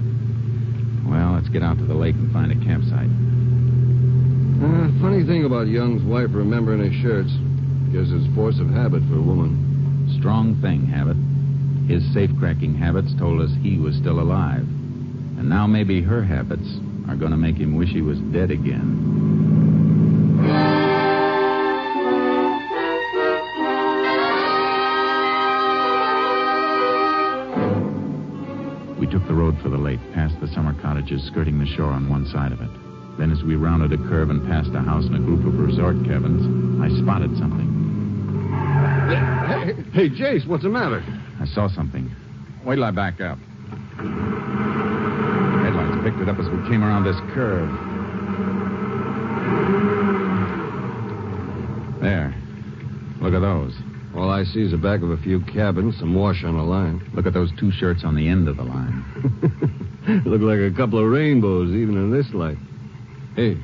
Well, 1.07 1.31
let's 1.31 1.47
get 1.47 1.63
out 1.63 1.77
to 1.77 1.85
the 1.85 1.93
lake 1.93 2.15
and 2.15 2.27
find 2.33 2.51
a 2.51 2.55
campsite. 2.59 3.07
Uh, 4.59 4.91
funny 4.99 5.23
thing 5.23 5.45
about 5.45 5.67
Young's 5.67 6.03
wife 6.03 6.27
remembering 6.33 6.83
his 6.83 7.01
shirts. 7.01 7.31
Guess 7.95 8.11
it's 8.11 8.27
force 8.35 8.59
of 8.59 8.67
habit 8.67 9.01
for 9.07 9.15
a 9.15 9.21
woman. 9.21 10.11
Strong 10.19 10.59
thing, 10.61 10.85
Habit. 10.87 11.15
His 11.87 12.03
safe-cracking 12.13 12.75
habits 12.75 13.15
told 13.17 13.39
us 13.39 13.55
he 13.61 13.77
was 13.77 13.95
still 13.95 14.19
alive. 14.19 14.67
And 15.39 15.47
now 15.47 15.65
maybe 15.65 16.01
her 16.01 16.21
habits 16.21 16.67
are 17.07 17.15
going 17.15 17.31
to 17.31 17.37
make 17.37 17.55
him 17.55 17.77
wish 17.77 17.91
he 17.91 18.01
was 18.01 18.19
dead 18.35 18.51
again. 18.51 19.15
Road 29.35 29.59
for 29.61 29.67
the 29.69 29.77
lake, 29.77 29.99
past 30.13 30.39
the 30.39 30.47
summer 30.47 30.73
cottages 30.81 31.21
skirting 31.27 31.59
the 31.59 31.65
shore 31.65 31.91
on 31.91 32.09
one 32.09 32.25
side 32.25 32.53
of 32.53 32.61
it. 32.61 32.69
Then, 33.19 33.31
as 33.31 33.43
we 33.43 33.55
rounded 33.55 33.91
a 33.91 33.97
curve 34.09 34.29
and 34.29 34.41
passed 34.47 34.71
a 34.73 34.79
house 34.79 35.05
and 35.05 35.15
a 35.15 35.19
group 35.19 35.45
of 35.45 35.59
resort 35.59 35.97
cabins, 36.05 36.41
I 36.81 36.89
spotted 37.03 37.37
something. 37.37 37.67
Hey, 39.11 39.73
hey, 39.91 40.09
Jace, 40.09 40.47
what's 40.47 40.63
the 40.63 40.69
matter? 40.69 41.03
I 41.39 41.45
saw 41.45 41.67
something. 41.67 42.09
Wait 42.65 42.75
till 42.75 42.83
I 42.83 42.91
back 42.91 43.19
up. 43.21 43.37
Headlights 45.63 46.03
picked 46.03 46.19
it 46.19 46.29
up 46.29 46.39
as 46.39 46.49
we 46.49 46.57
came 46.69 46.83
around 46.83 47.03
this 47.03 47.19
curve. 47.35 47.69
There. 52.01 52.33
Look 53.21 53.33
at 53.33 53.41
those. 53.41 53.75
Well, 54.15 54.29
I 54.29 54.45
see 54.45 54.63
is 54.63 54.71
the 54.71 54.77
back 54.77 55.01
of 55.01 55.11
a 55.11 55.17
few 55.17 55.41
cabins, 55.41 55.99
some 55.99 56.15
wash 56.15 56.45
on 56.45 56.55
the 56.55 56.63
line. 56.63 57.03
Look 57.13 57.25
at 57.25 57.33
those 57.33 57.51
two 57.59 57.69
shirts 57.69 58.05
on 58.05 58.15
the 58.15 58.29
end 58.29 58.47
of 58.47 58.55
the 58.55 58.63
line. 58.63 59.03
Look 60.25 60.39
like 60.39 60.59
a 60.59 60.73
couple 60.73 60.99
of 60.99 61.11
rainbows, 61.11 61.75
even 61.75 61.97
in 61.97 62.11
this 62.11 62.31
light. 62.33 62.57
Hey. 63.35 63.57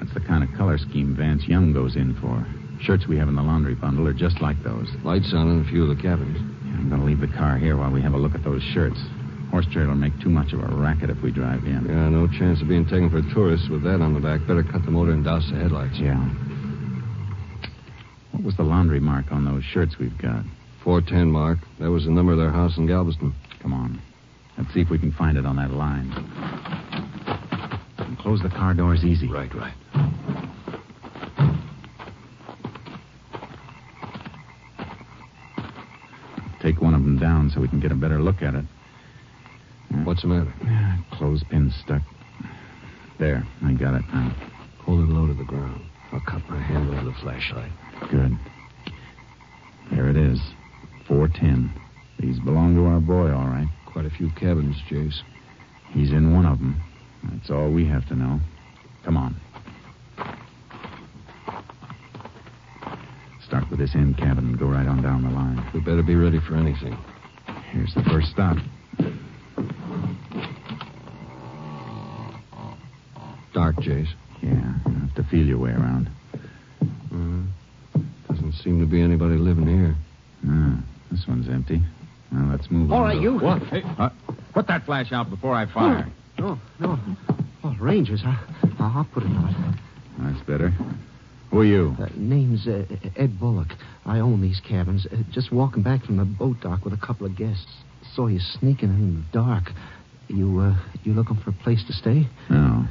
That's 0.00 0.14
the 0.14 0.20
kind 0.20 0.42
of 0.42 0.48
color 0.56 0.78
scheme 0.78 1.14
Vance 1.14 1.44
Young 1.46 1.74
goes 1.74 1.94
in 1.94 2.16
for. 2.22 2.40
Shirts 2.80 3.06
we 3.06 3.18
have 3.18 3.28
in 3.28 3.36
the 3.36 3.42
laundry 3.42 3.74
bundle 3.74 4.08
are 4.08 4.14
just 4.14 4.40
like 4.40 4.56
those. 4.64 4.88
Lights 5.04 5.30
on 5.34 5.50
in 5.50 5.60
a 5.60 5.68
few 5.68 5.82
of 5.84 5.94
the 5.94 6.02
cabins. 6.02 6.38
Yeah, 6.64 6.80
I'm 6.80 6.88
going 6.88 7.02
to 7.02 7.06
leave 7.06 7.20
the 7.20 7.28
car 7.36 7.58
here 7.58 7.76
while 7.76 7.92
we 7.92 8.00
have 8.00 8.14
a 8.14 8.16
look 8.16 8.34
at 8.34 8.42
those 8.42 8.62
shirts. 8.72 8.98
Horse 9.50 9.66
trailer 9.70 9.88
will 9.88 10.00
make 10.00 10.18
too 10.20 10.30
much 10.30 10.54
of 10.54 10.60
a 10.60 10.74
racket 10.74 11.10
if 11.10 11.20
we 11.20 11.32
drive 11.32 11.64
in. 11.64 11.84
Yeah, 11.84 12.08
no 12.08 12.26
chance 12.28 12.62
of 12.62 12.68
being 12.68 12.86
taken 12.86 13.10
for 13.10 13.20
tourists 13.34 13.68
with 13.68 13.82
that 13.84 14.00
on 14.00 14.14
the 14.14 14.20
back. 14.20 14.40
Better 14.48 14.64
cut 14.64 14.86
the 14.86 14.90
motor 14.90 15.12
and 15.12 15.22
douse 15.22 15.44
the 15.52 15.58
headlights. 15.58 15.98
Yeah. 15.98 16.16
What 18.32 18.44
was 18.44 18.56
the 18.56 18.62
laundry 18.62 19.00
mark 19.00 19.32
on 19.32 19.44
those 19.44 19.64
shirts 19.64 19.96
we've 19.98 20.16
got? 20.18 20.44
410 20.84 21.30
mark. 21.30 21.58
That 21.78 21.90
was 21.90 22.04
the 22.04 22.10
number 22.10 22.32
of 22.32 22.38
their 22.38 22.50
house 22.50 22.76
in 22.78 22.86
Galveston. 22.86 23.34
Come 23.60 23.72
on. 23.72 24.00
Let's 24.56 24.72
see 24.72 24.80
if 24.80 24.90
we 24.90 24.98
can 24.98 25.12
find 25.12 25.36
it 25.36 25.46
on 25.46 25.56
that 25.56 25.70
line. 25.70 26.10
And 27.98 28.18
close 28.18 28.40
the 28.42 28.48
car 28.48 28.74
doors 28.74 29.04
easy. 29.04 29.28
Right, 29.28 29.54
right. 29.54 29.74
Take 36.62 36.80
one 36.80 36.94
of 36.94 37.02
them 37.02 37.18
down 37.18 37.50
so 37.50 37.60
we 37.60 37.68
can 37.68 37.80
get 37.80 37.90
a 37.90 37.94
better 37.94 38.20
look 38.20 38.42
at 38.42 38.54
it. 38.54 38.64
What's 40.04 40.22
the 40.22 40.28
matter? 40.28 40.52
Clothespin 41.12 41.72
stuck. 41.82 42.02
There, 43.18 43.46
I 43.64 43.72
got 43.72 43.94
it 43.94 44.04
now. 44.12 44.34
Hold 44.80 45.00
it 45.00 45.12
low 45.12 45.26
to 45.26 45.34
the 45.34 45.44
ground. 45.44 45.82
I'll 46.12 46.20
cut 46.20 46.48
my 46.48 46.60
hand 46.60 46.88
over 46.88 47.04
the 47.04 47.14
flashlight. 47.22 47.72
Good. 48.08 48.38
There 49.92 50.08
it 50.08 50.16
is. 50.16 50.40
410. 51.06 51.72
These 52.18 52.38
belong 52.40 52.74
to 52.76 52.86
our 52.86 53.00
boy, 53.00 53.32
all 53.32 53.46
right. 53.46 53.68
Quite 53.86 54.06
a 54.06 54.10
few 54.10 54.30
cabins, 54.30 54.76
Jace. 54.88 55.22
He's 55.90 56.10
in 56.10 56.34
one 56.34 56.46
of 56.46 56.58
them. 56.58 56.80
That's 57.24 57.50
all 57.50 57.70
we 57.70 57.86
have 57.86 58.06
to 58.08 58.14
know. 58.14 58.40
Come 59.04 59.16
on. 59.16 59.36
Start 63.44 63.68
with 63.68 63.80
this 63.80 63.94
end 63.94 64.16
cabin 64.16 64.44
and 64.44 64.58
go 64.58 64.66
right 64.66 64.86
on 64.86 65.02
down 65.02 65.22
the 65.24 65.30
line. 65.30 65.68
We 65.74 65.80
better 65.80 66.02
be 66.02 66.14
ready 66.14 66.38
for 66.46 66.54
anything. 66.54 66.96
Here's 67.72 67.92
the 67.94 68.04
first 68.04 68.28
stop. 68.30 68.56
Dark, 73.52 73.76
Jace. 73.76 74.08
Yeah, 74.40 74.72
have 75.00 75.14
to 75.16 75.24
feel 75.30 75.44
your 75.44 75.58
way 75.58 75.70
around. 75.70 76.08
Doesn't 78.70 78.78
seem 78.78 78.88
to 78.88 78.90
be 78.90 79.02
anybody 79.02 79.34
living 79.36 79.66
here. 79.66 79.96
Ah, 80.46 80.80
this 81.10 81.24
one's 81.26 81.48
empty. 81.48 81.82
Well, 82.32 82.46
let's 82.50 82.70
move 82.70 82.92
All 82.92 82.98
on. 82.98 83.04
right, 83.04 83.20
you. 83.20 83.36
What? 83.38 83.62
Hey, 83.64 83.82
uh, 83.98 84.10
put 84.54 84.68
that 84.68 84.84
flash 84.86 85.10
out 85.12 85.28
before 85.28 85.54
I 85.54 85.66
fire. 85.66 86.06
No, 86.38 86.56
no. 86.78 86.98
Oh, 87.64 87.76
Rangers. 87.80 88.22
I, 88.24 88.38
I'll 88.78 89.08
put 89.12 89.24
it 89.24 89.30
out. 89.32 89.74
That's 90.20 90.40
better. 90.46 90.70
Who 91.50 91.58
are 91.60 91.64
you? 91.64 91.96
Uh, 91.98 92.06
name's 92.14 92.68
uh, 92.68 92.84
Ed 93.16 93.40
Bullock. 93.40 93.68
I 94.06 94.20
own 94.20 94.40
these 94.40 94.60
cabins. 94.60 95.04
Uh, 95.10 95.16
just 95.32 95.50
walking 95.52 95.82
back 95.82 96.04
from 96.04 96.16
the 96.16 96.24
boat 96.24 96.60
dock 96.60 96.84
with 96.84 96.94
a 96.94 97.06
couple 97.06 97.26
of 97.26 97.36
guests. 97.36 97.66
Saw 98.14 98.28
you 98.28 98.38
sneaking 98.38 98.90
in 98.90 99.14
the 99.16 99.38
dark. 99.38 99.64
You, 100.28 100.60
uh, 100.60 100.76
you 101.02 101.12
looking 101.12 101.36
for 101.42 101.50
a 101.50 101.64
place 101.64 101.82
to 101.88 101.92
stay? 101.92 102.28
No. 102.48 102.84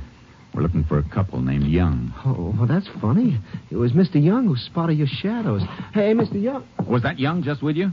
We're 0.53 0.63
looking 0.63 0.83
for 0.83 0.97
a 0.97 1.03
couple 1.03 1.41
named 1.41 1.67
Young. 1.67 2.13
Oh, 2.25 2.53
well, 2.57 2.67
that's 2.67 2.87
funny. 2.99 3.39
It 3.69 3.75
was 3.75 3.91
Mr. 3.91 4.23
Young 4.23 4.47
who 4.47 4.55
spotted 4.57 4.97
your 4.97 5.07
shadows. 5.07 5.61
Hey, 5.93 6.13
Mr. 6.13 6.41
Young. 6.41 6.67
Was 6.87 7.03
that 7.03 7.19
Young 7.19 7.43
just 7.43 7.61
with 7.61 7.75
you? 7.75 7.91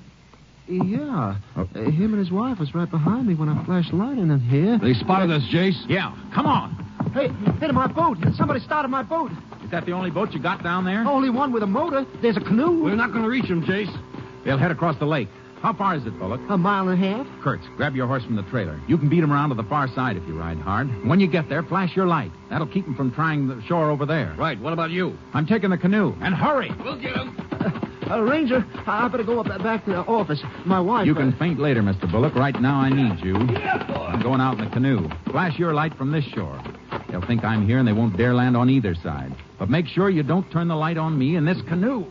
Yeah. 0.69 1.37
Oh. 1.57 1.69
Uh, 1.75 1.91
him 1.91 2.13
and 2.13 2.19
his 2.19 2.31
wife 2.31 2.59
was 2.59 2.75
right 2.75 2.91
behind 2.91 3.27
me 3.27 3.35
when 3.35 3.49
I 3.49 3.65
flashed 3.65 3.93
light 3.93 4.19
in 4.19 4.41
here. 4.41 4.79
They 4.79 4.95
spotted 4.95 5.31
us, 5.31 5.43
Jace. 5.53 5.81
Yeah. 5.89 6.17
Come 6.35 6.47
on. 6.47 6.75
Hey, 7.13 7.29
hit 7.61 7.73
my 7.73 7.87
boat. 7.87 8.19
Somebody 8.37 8.61
started 8.61 8.89
my 8.89 9.03
boat. 9.03 9.31
Is 9.65 9.71
that 9.71 9.87
the 9.87 9.93
only 9.93 10.11
boat 10.11 10.33
you 10.33 10.41
got 10.41 10.63
down 10.63 10.85
there? 10.85 11.05
Only 11.07 11.31
one 11.31 11.53
with 11.53 11.63
a 11.63 11.67
motor. 11.67 12.05
There's 12.21 12.37
a 12.37 12.41
canoe. 12.41 12.83
We're 12.83 12.97
not 12.97 13.11
going 13.13 13.23
to 13.23 13.29
reach 13.29 13.49
them, 13.49 13.65
Jace. 13.65 13.95
They'll 14.45 14.59
head 14.59 14.71
across 14.71 14.99
the 14.99 15.07
lake. 15.07 15.29
How 15.63 15.73
far 15.73 15.97
is 15.97 16.07
it, 16.07 16.19
Bullock? 16.19 16.41
A 16.49 16.57
mile 16.59 16.89
and 16.89 17.03
a 17.03 17.09
half. 17.09 17.27
Kurtz, 17.43 17.65
grab 17.77 17.97
your 17.97 18.07
horse 18.07 18.25
from 18.25 18.37
the 18.37 18.43
trailer. 18.45 18.81
You 18.87 18.99
can 18.99 19.09
beat 19.09 19.23
him 19.23 19.33
around 19.33 19.49
to 19.49 19.55
the 19.55 19.65
far 19.65 19.89
side 19.89 20.17
if 20.17 20.27
you 20.29 20.39
ride 20.39 20.59
hard. 20.59 20.89
When 21.07 21.19
you 21.19 21.27
get 21.27 21.49
there, 21.49 21.63
flash 21.63 21.97
your 21.97 22.07
light. 22.07 22.31
That'll 22.51 22.67
keep 22.67 22.87
him 22.87 22.95
from 22.95 23.13
trying 23.13 23.49
the 23.49 23.61
shore 23.63 23.91
over 23.91 24.07
there. 24.07 24.35
Right. 24.39 24.61
What 24.61 24.73
about 24.73 24.91
you? 24.91 25.17
I'm 25.35 25.47
taking 25.47 25.71
the 25.71 25.79
canoe. 25.79 26.15
And 26.21 26.35
hurry! 26.35 26.71
We'll 26.83 27.01
get 27.01 27.15
them. 27.15 27.83
Uh, 28.09 28.23
Ranger, 28.23 28.65
I 28.87 29.09
better 29.09 29.25
go 29.25 29.41
up 29.41 29.49
back 29.65 29.85
to 29.87 29.91
the 29.91 29.97
office. 29.99 30.41
My 30.65 30.79
wife. 30.79 31.07
You 31.09 31.15
can 31.17 31.33
uh, 31.33 31.39
faint 31.41 31.59
later, 31.59 31.83
Mr. 31.83 32.09
Bullock. 32.09 32.37
Right 32.37 32.55
now, 32.61 32.77
I 32.77 32.89
need 32.89 33.19
you. 33.25 33.35
I'm 33.35 34.23
going 34.23 34.41
out 34.41 34.61
in 34.61 34.65
the 34.65 34.71
canoe. 34.71 35.09
Flash 35.33 35.59
your 35.59 35.75
light 35.75 35.93
from 35.97 36.13
this 36.13 36.25
shore. 36.27 36.63
They'll 37.11 37.27
think 37.27 37.43
I'm 37.43 37.67
here 37.67 37.79
and 37.79 37.89
they 37.89 37.93
won't 37.93 38.17
dare 38.17 38.33
land 38.33 38.57
on 38.57 38.71
either 38.71 38.95
side. 38.95 39.35
But 39.59 39.71
make 39.71 39.89
sure 39.89 40.09
you 40.09 40.23
don't 40.23 40.49
turn 40.53 40.69
the 40.69 40.77
light 40.77 40.99
on 40.99 41.19
me 41.19 41.35
in 41.35 41.45
this 41.45 41.61
canoe. 41.63 42.07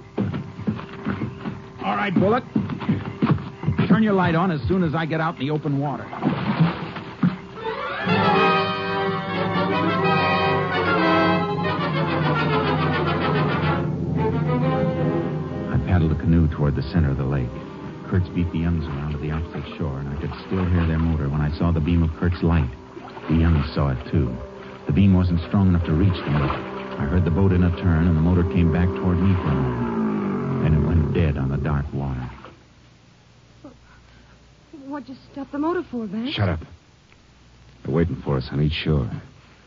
All 1.81 1.95
right, 1.95 2.13
Bullock. 2.13 2.43
Turn 3.87 4.03
your 4.03 4.13
light 4.13 4.35
on 4.35 4.51
as 4.51 4.61
soon 4.67 4.83
as 4.83 4.95
I 4.95 5.05
get 5.05 5.21
out 5.21 5.35
in 5.39 5.45
the 5.45 5.51
open 5.51 5.79
water. 5.79 6.03
I 6.03 6.17
paddled 15.85 16.11
the 16.11 16.15
canoe 16.15 16.47
toward 16.49 16.75
the 16.75 16.81
center 16.91 17.11
of 17.11 17.17
the 17.17 17.23
lake. 17.23 17.49
Kurtz 18.09 18.27
beat 18.29 18.51
the 18.51 18.59
Youngs 18.59 18.85
around 18.85 19.13
to 19.13 19.17
the 19.19 19.31
opposite 19.31 19.77
shore, 19.77 19.99
and 19.99 20.09
I 20.09 20.19
could 20.19 20.33
still 20.47 20.65
hear 20.65 20.85
their 20.87 20.99
motor 20.99 21.29
when 21.29 21.41
I 21.41 21.55
saw 21.57 21.71
the 21.71 21.79
beam 21.79 22.03
of 22.03 22.09
Kurt's 22.19 22.43
light. 22.43 22.69
The 23.29 23.35
Youngs 23.35 23.71
saw 23.73 23.89
it, 23.89 24.11
too. 24.11 24.35
The 24.87 24.93
beam 24.93 25.13
wasn't 25.13 25.41
strong 25.47 25.69
enough 25.69 25.85
to 25.85 25.93
reach 25.93 26.13
them, 26.25 26.35
I 26.97 27.05
heard 27.05 27.25
the 27.25 27.31
boat 27.31 27.51
in 27.51 27.63
a 27.63 27.69
turn, 27.81 28.07
and 28.07 28.15
the 28.15 28.21
motor 28.21 28.43
came 28.43 28.71
back 28.71 28.87
toward 28.87 29.19
me 29.19 29.33
for 29.35 29.49
a 29.49 29.53
moment. 29.53 30.63
Then 30.63 30.73
it 30.73 30.87
went 30.87 31.13
dead 31.13 31.37
on 31.37 31.49
the 31.49 31.57
dark 31.57 31.85
water. 31.93 32.29
What'd 34.95 35.09
you 35.09 35.15
stop 35.33 35.51
the 35.51 35.57
motor 35.57 35.83
for, 35.91 36.07
Vance? 36.07 36.33
Shut 36.33 36.47
up. 36.47 36.61
They're 37.83 37.93
waiting 37.93 38.15
for 38.23 38.37
us 38.37 38.47
on 38.53 38.61
each 38.61 38.71
shore. 38.71 39.11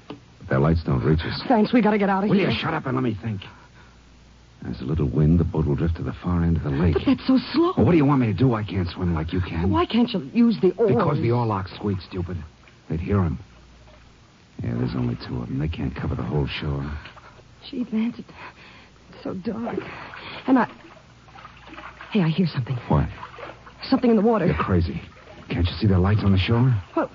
But 0.08 0.48
their 0.48 0.58
lights 0.58 0.82
don't 0.84 1.04
reach 1.04 1.20
us. 1.20 1.42
Vance, 1.46 1.70
we 1.70 1.82
gotta 1.82 1.98
get 1.98 2.08
out 2.08 2.24
of 2.24 2.30
Will 2.30 2.38
here. 2.38 2.46
Will 2.46 2.54
you 2.54 2.58
shut 2.58 2.72
up 2.72 2.86
and 2.86 2.96
let 2.96 3.02
me 3.02 3.14
think? 3.22 3.42
There's 4.62 4.80
a 4.80 4.84
little 4.84 5.06
wind. 5.06 5.38
The 5.38 5.44
boat 5.44 5.66
will 5.66 5.74
drift 5.74 5.96
to 5.96 6.02
the 6.02 6.14
far 6.14 6.42
end 6.42 6.56
of 6.56 6.62
the 6.62 6.70
lake. 6.70 6.94
But 6.94 7.02
that's 7.04 7.26
so 7.26 7.36
slow. 7.52 7.74
Well, 7.76 7.84
what 7.84 7.92
do 7.92 7.98
you 7.98 8.06
want 8.06 8.22
me 8.22 8.28
to 8.28 8.32
do? 8.32 8.54
I 8.54 8.64
can't 8.64 8.88
swim 8.88 9.12
like 9.12 9.34
you 9.34 9.42
can. 9.42 9.70
Why 9.70 9.84
can't 9.84 10.10
you 10.14 10.30
use 10.32 10.56
the 10.62 10.72
oars? 10.78 10.94
Because 10.94 11.18
the 11.18 11.28
oarlock 11.28 11.68
squeaks, 11.76 12.04
stupid. 12.04 12.38
They'd 12.88 12.98
hear 12.98 13.22
him. 13.22 13.38
Yeah, 14.64 14.76
there's 14.78 14.94
only 14.94 15.18
two 15.28 15.42
of 15.42 15.48
them. 15.48 15.58
They 15.58 15.68
can't 15.68 15.94
cover 15.94 16.14
the 16.14 16.22
whole 16.22 16.46
shore. 16.46 16.90
Gee, 17.68 17.84
Vance, 17.84 18.18
it's 18.18 19.22
so 19.22 19.34
dark. 19.34 19.78
And 20.46 20.58
I... 20.58 20.72
Hey, 22.12 22.22
I 22.22 22.28
hear 22.28 22.46
something. 22.46 22.76
What? 22.88 23.10
Something 23.82 24.08
in 24.08 24.16
the 24.16 24.22
water. 24.22 24.46
You're 24.46 24.54
crazy. 24.54 25.02
Can't 25.48 25.66
you 25.66 25.72
see 25.80 25.86
the 25.86 25.98
lights 25.98 26.22
on 26.24 26.32
the 26.32 26.38
shore? 26.38 26.74
Well, 26.96 27.10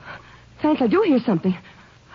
Vance. 0.61 0.81
I 0.81 0.87
do 0.87 1.01
hear 1.01 1.19
something. 1.19 1.55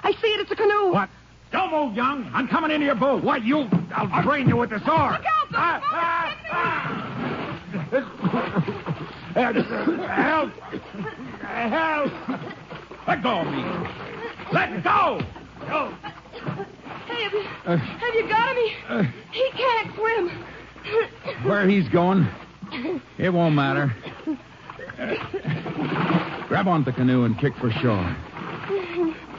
I 0.02 0.12
see 0.12 0.28
it. 0.28 0.40
It's 0.40 0.50
a 0.50 0.56
canoe. 0.56 0.92
What? 0.92 1.10
Don't 1.52 1.70
move, 1.70 1.94
Young. 1.94 2.30
I'm 2.34 2.48
coming 2.48 2.70
into 2.70 2.86
your 2.86 2.94
boat. 2.94 3.22
What? 3.24 3.42
You? 3.44 3.68
I'll 3.94 4.22
drain 4.22 4.48
you 4.48 4.56
with 4.56 4.70
this 4.70 4.82
oar. 4.82 5.12
Look 5.12 5.24
out! 5.24 5.50
The 5.50 5.56
ah, 5.56 5.80
ah, 5.92 6.36
ah. 6.50 7.08
Help! 9.34 10.50
Help! 11.40 12.12
Let 13.06 13.22
go 13.22 13.40
of 13.40 13.46
me. 13.46 13.62
Let 14.52 14.82
go! 14.82 15.20
Go. 15.60 15.94
Hey, 17.06 17.22
have 17.22 17.32
you, 17.32 17.42
have 17.66 18.14
you 18.14 18.28
got 18.28 18.56
him? 18.56 19.12
He, 19.30 19.38
he 19.38 19.50
can't 19.56 19.94
swim. 19.94 20.44
Where 21.44 21.68
he's 21.68 21.88
going, 21.88 22.26
it 23.18 23.30
won't 23.30 23.54
matter. 23.54 23.94
Grab 26.48 26.66
onto 26.66 26.90
the 26.90 26.96
canoe 26.96 27.24
and 27.24 27.38
kick 27.38 27.54
for 27.56 27.70
shore. 27.70 28.16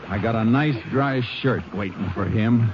I 0.08 0.18
got 0.22 0.36
a 0.36 0.46
nice 0.46 0.78
dry 0.90 1.22
shirt 1.42 1.64
waiting 1.76 2.10
for 2.14 2.26
him. 2.26 2.72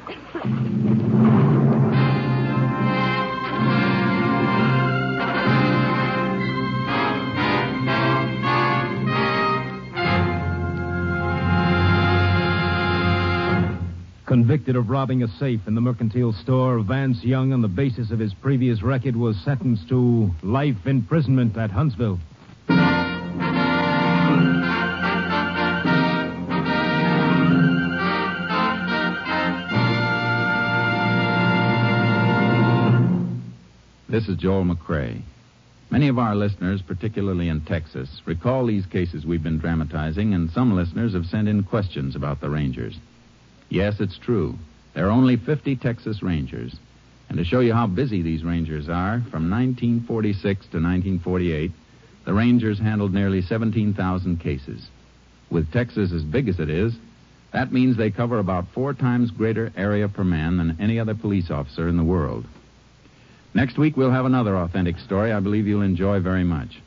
Convicted 14.28 14.76
of 14.76 14.90
robbing 14.90 15.24
a 15.24 15.28
safe 15.40 15.62
in 15.66 15.74
the 15.76 15.82
mercantile 15.82 16.34
store, 16.34 16.80
Vance 16.80 17.24
Young, 17.24 17.52
on 17.52 17.62
the 17.62 17.68
basis 17.68 18.12
of 18.12 18.20
his 18.20 18.34
previous 18.36 18.84
record, 18.84 19.16
was 19.16 19.38
sentenced 19.44 19.90
to 19.90 20.30
life 20.44 20.86
imprisonment 20.86 21.58
at 21.58 21.72
Huntsville. 21.72 22.20
This 34.26 34.38
is 34.38 34.42
Joel 34.42 34.64
McCrea. 34.66 35.22
Many 35.92 36.08
of 36.08 36.18
our 36.18 36.34
listeners, 36.34 36.82
particularly 36.82 37.48
in 37.48 37.62
Texas, 37.62 38.24
recall 38.26 38.66
these 38.66 38.88
cases 38.88 39.24
we've 39.24 39.44
been 39.44 39.60
dramatizing, 39.60 40.34
and 40.34 40.50
some 40.50 40.76
listeners 40.76 41.14
have 41.14 41.28
sent 41.28 41.48
in 41.48 41.62
questions 41.62 42.16
about 42.16 42.42
the 42.42 42.50
Rangers. 42.50 42.98
Yes, 43.70 44.00
it's 44.00 44.18
true. 44.18 44.58
There 44.96 45.06
are 45.06 45.12
only 45.12 45.38
50 45.38 45.76
Texas 45.76 46.24
Rangers. 46.24 46.76
And 47.30 47.38
to 47.38 47.44
show 47.44 47.60
you 47.60 47.74
how 47.74 47.86
busy 47.86 48.24
these 48.24 48.44
Rangers 48.44 48.90
are, 48.90 49.20
from 49.30 49.52
1946 49.52 50.42
to 50.42 50.82
1948, 50.82 51.70
the 52.26 52.34
Rangers 52.34 52.80
handled 52.80 53.14
nearly 53.14 53.44
17,000 53.44 54.40
cases. 54.40 54.88
With 55.52 55.72
Texas 55.72 56.12
as 56.12 56.24
big 56.24 56.50
as 56.50 56.60
it 56.60 56.72
is, 56.72 56.96
that 57.54 57.72
means 57.72 57.96
they 57.96 58.10
cover 58.10 58.40
about 58.40 58.70
four 58.74 58.96
times 58.96 59.30
greater 59.30 59.72
area 59.78 60.10
per 60.10 60.24
man 60.24 60.58
than 60.58 60.78
any 60.80 61.00
other 61.00 61.14
police 61.14 61.52
officer 61.52 61.88
in 61.88 61.98
the 61.98 62.04
world. 62.04 62.48
Next 63.56 63.78
week, 63.78 63.96
we'll 63.96 64.12
have 64.12 64.26
another 64.26 64.58
authentic 64.58 65.00
story 65.00 65.32
I 65.32 65.40
believe 65.40 65.66
you'll 65.66 65.82
enjoy 65.82 66.20
very 66.20 66.44
much. 66.44 66.82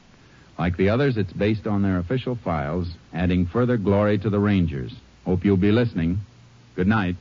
Like 0.59 0.76
the 0.76 0.90
others, 0.90 1.16
it's 1.16 1.33
based 1.33 1.66
on 1.66 1.83
their 1.83 1.98
official 1.98 2.38
files, 2.44 2.88
adding 3.14 3.46
further 3.46 3.78
glory 3.78 4.18
to 4.18 4.28
the 4.28 4.38
Rangers. 4.38 4.92
Hope 5.24 5.46
you'll 5.46 5.57
be 5.57 5.72
listening. 5.72 6.18
Good 6.76 6.87
night. 6.87 7.16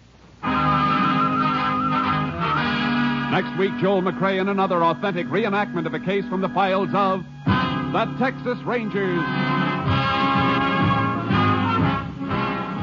Next 3.31 3.57
week, 3.57 3.71
Joel 3.79 4.01
McCrea 4.01 4.41
in 4.41 4.49
another 4.49 4.83
authentic 4.83 5.27
reenactment 5.27 5.85
of 5.85 5.93
a 5.93 5.99
case 5.99 6.25
from 6.27 6.41
the 6.41 6.49
files 6.49 6.89
of 6.93 7.21
the 7.45 8.15
Texas 8.19 8.57
Rangers. 8.65 9.23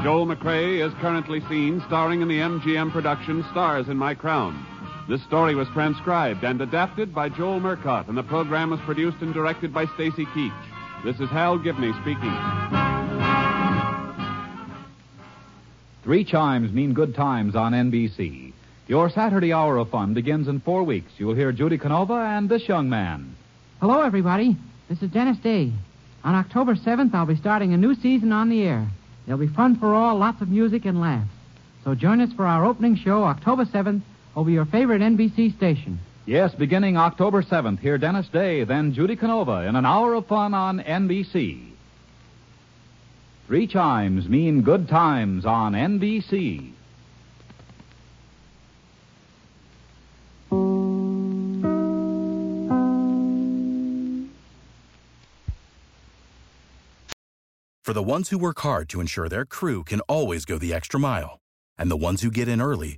Joel 0.03 0.25
McCrea 0.25 0.87
is 0.87 0.93
currently 0.99 1.41
seen 1.47 1.83
starring 1.85 2.21
in 2.21 2.27
the 2.27 2.39
MGM 2.39 2.91
production 2.91 3.45
Stars 3.51 3.87
in 3.87 3.97
My 3.97 4.15
Crown. 4.15 4.74
This 5.07 5.21
story 5.23 5.53
was 5.53 5.67
transcribed 5.67 6.43
and 6.43 6.59
adapted 6.61 7.13
by 7.13 7.29
Joel 7.29 7.59
Murcott, 7.59 8.07
and 8.07 8.17
the 8.17 8.23
program 8.23 8.71
was 8.71 8.79
produced 8.81 9.17
and 9.21 9.35
directed 9.35 9.71
by 9.71 9.85
Stacy 9.93 10.25
Keach. 10.25 10.51
This 11.03 11.19
is 11.19 11.29
Hal 11.29 11.59
Gibney 11.59 11.91
speaking. 12.01 12.33
Three 16.01 16.25
chimes 16.25 16.71
mean 16.71 16.93
good 16.93 17.13
times 17.13 17.55
on 17.55 17.73
NBC. 17.73 18.51
Your 18.87 19.11
Saturday 19.11 19.53
hour 19.53 19.77
of 19.77 19.91
fun 19.91 20.15
begins 20.15 20.47
in 20.47 20.59
four 20.59 20.81
weeks. 20.81 21.11
You'll 21.19 21.35
hear 21.35 21.51
Judy 21.51 21.77
Canova 21.77 22.15
and 22.15 22.49
this 22.49 22.67
young 22.67 22.89
man. 22.89 23.35
Hello, 23.81 24.01
everybody. 24.01 24.57
This 24.89 25.03
is 25.03 25.11
Dennis 25.11 25.37
Day. 25.37 25.71
On 26.23 26.33
October 26.33 26.73
7th, 26.73 27.13
I'll 27.13 27.27
be 27.27 27.35
starting 27.35 27.73
a 27.73 27.77
new 27.77 27.93
season 27.93 28.31
on 28.31 28.49
the 28.49 28.63
air. 28.63 28.87
There'll 29.27 29.39
be 29.39 29.53
fun 29.53 29.77
for 29.77 29.93
all, 29.93 30.17
lots 30.17 30.41
of 30.41 30.49
music 30.49 30.85
and 30.85 30.99
laughs. 30.99 31.29
So 31.83 31.93
join 31.93 32.21
us 32.21 32.33
for 32.33 32.47
our 32.47 32.65
opening 32.65 32.95
show 32.95 33.23
October 33.23 33.65
7th 33.65 34.01
over 34.35 34.49
your 34.49 34.65
favorite 34.65 35.01
NBC 35.01 35.55
station. 35.55 35.99
Yes, 36.25 36.53
beginning 36.55 36.97
October 36.97 37.43
7th, 37.43 37.79
hear 37.79 37.97
Dennis 37.97 38.27
Day, 38.29 38.63
then 38.63 38.93
Judy 38.93 39.15
Canova 39.15 39.67
in 39.67 39.75
an 39.75 39.85
hour 39.85 40.15
of 40.15 40.27
fun 40.27 40.53
on 40.53 40.79
NBC. 40.79 41.71
Three 43.47 43.67
chimes 43.67 44.27
mean 44.27 44.63
good 44.63 44.89
times 44.89 45.45
on 45.45 45.73
NBC. 45.73 46.71
For 57.83 57.93
the 57.93 58.01
ones 58.01 58.29
who 58.29 58.39
work 58.39 58.59
hard 58.61 58.89
to 58.89 58.99
ensure 58.99 59.29
their 59.29 59.45
crew 59.45 59.83
can 59.83 60.01
always 60.01 60.43
go 60.43 60.57
the 60.57 60.73
extra 60.73 60.99
mile, 60.99 61.37
and 61.77 61.91
the 61.91 61.95
ones 61.95 62.23
who 62.23 62.31
get 62.31 62.47
in 62.47 62.59
early 62.59 62.97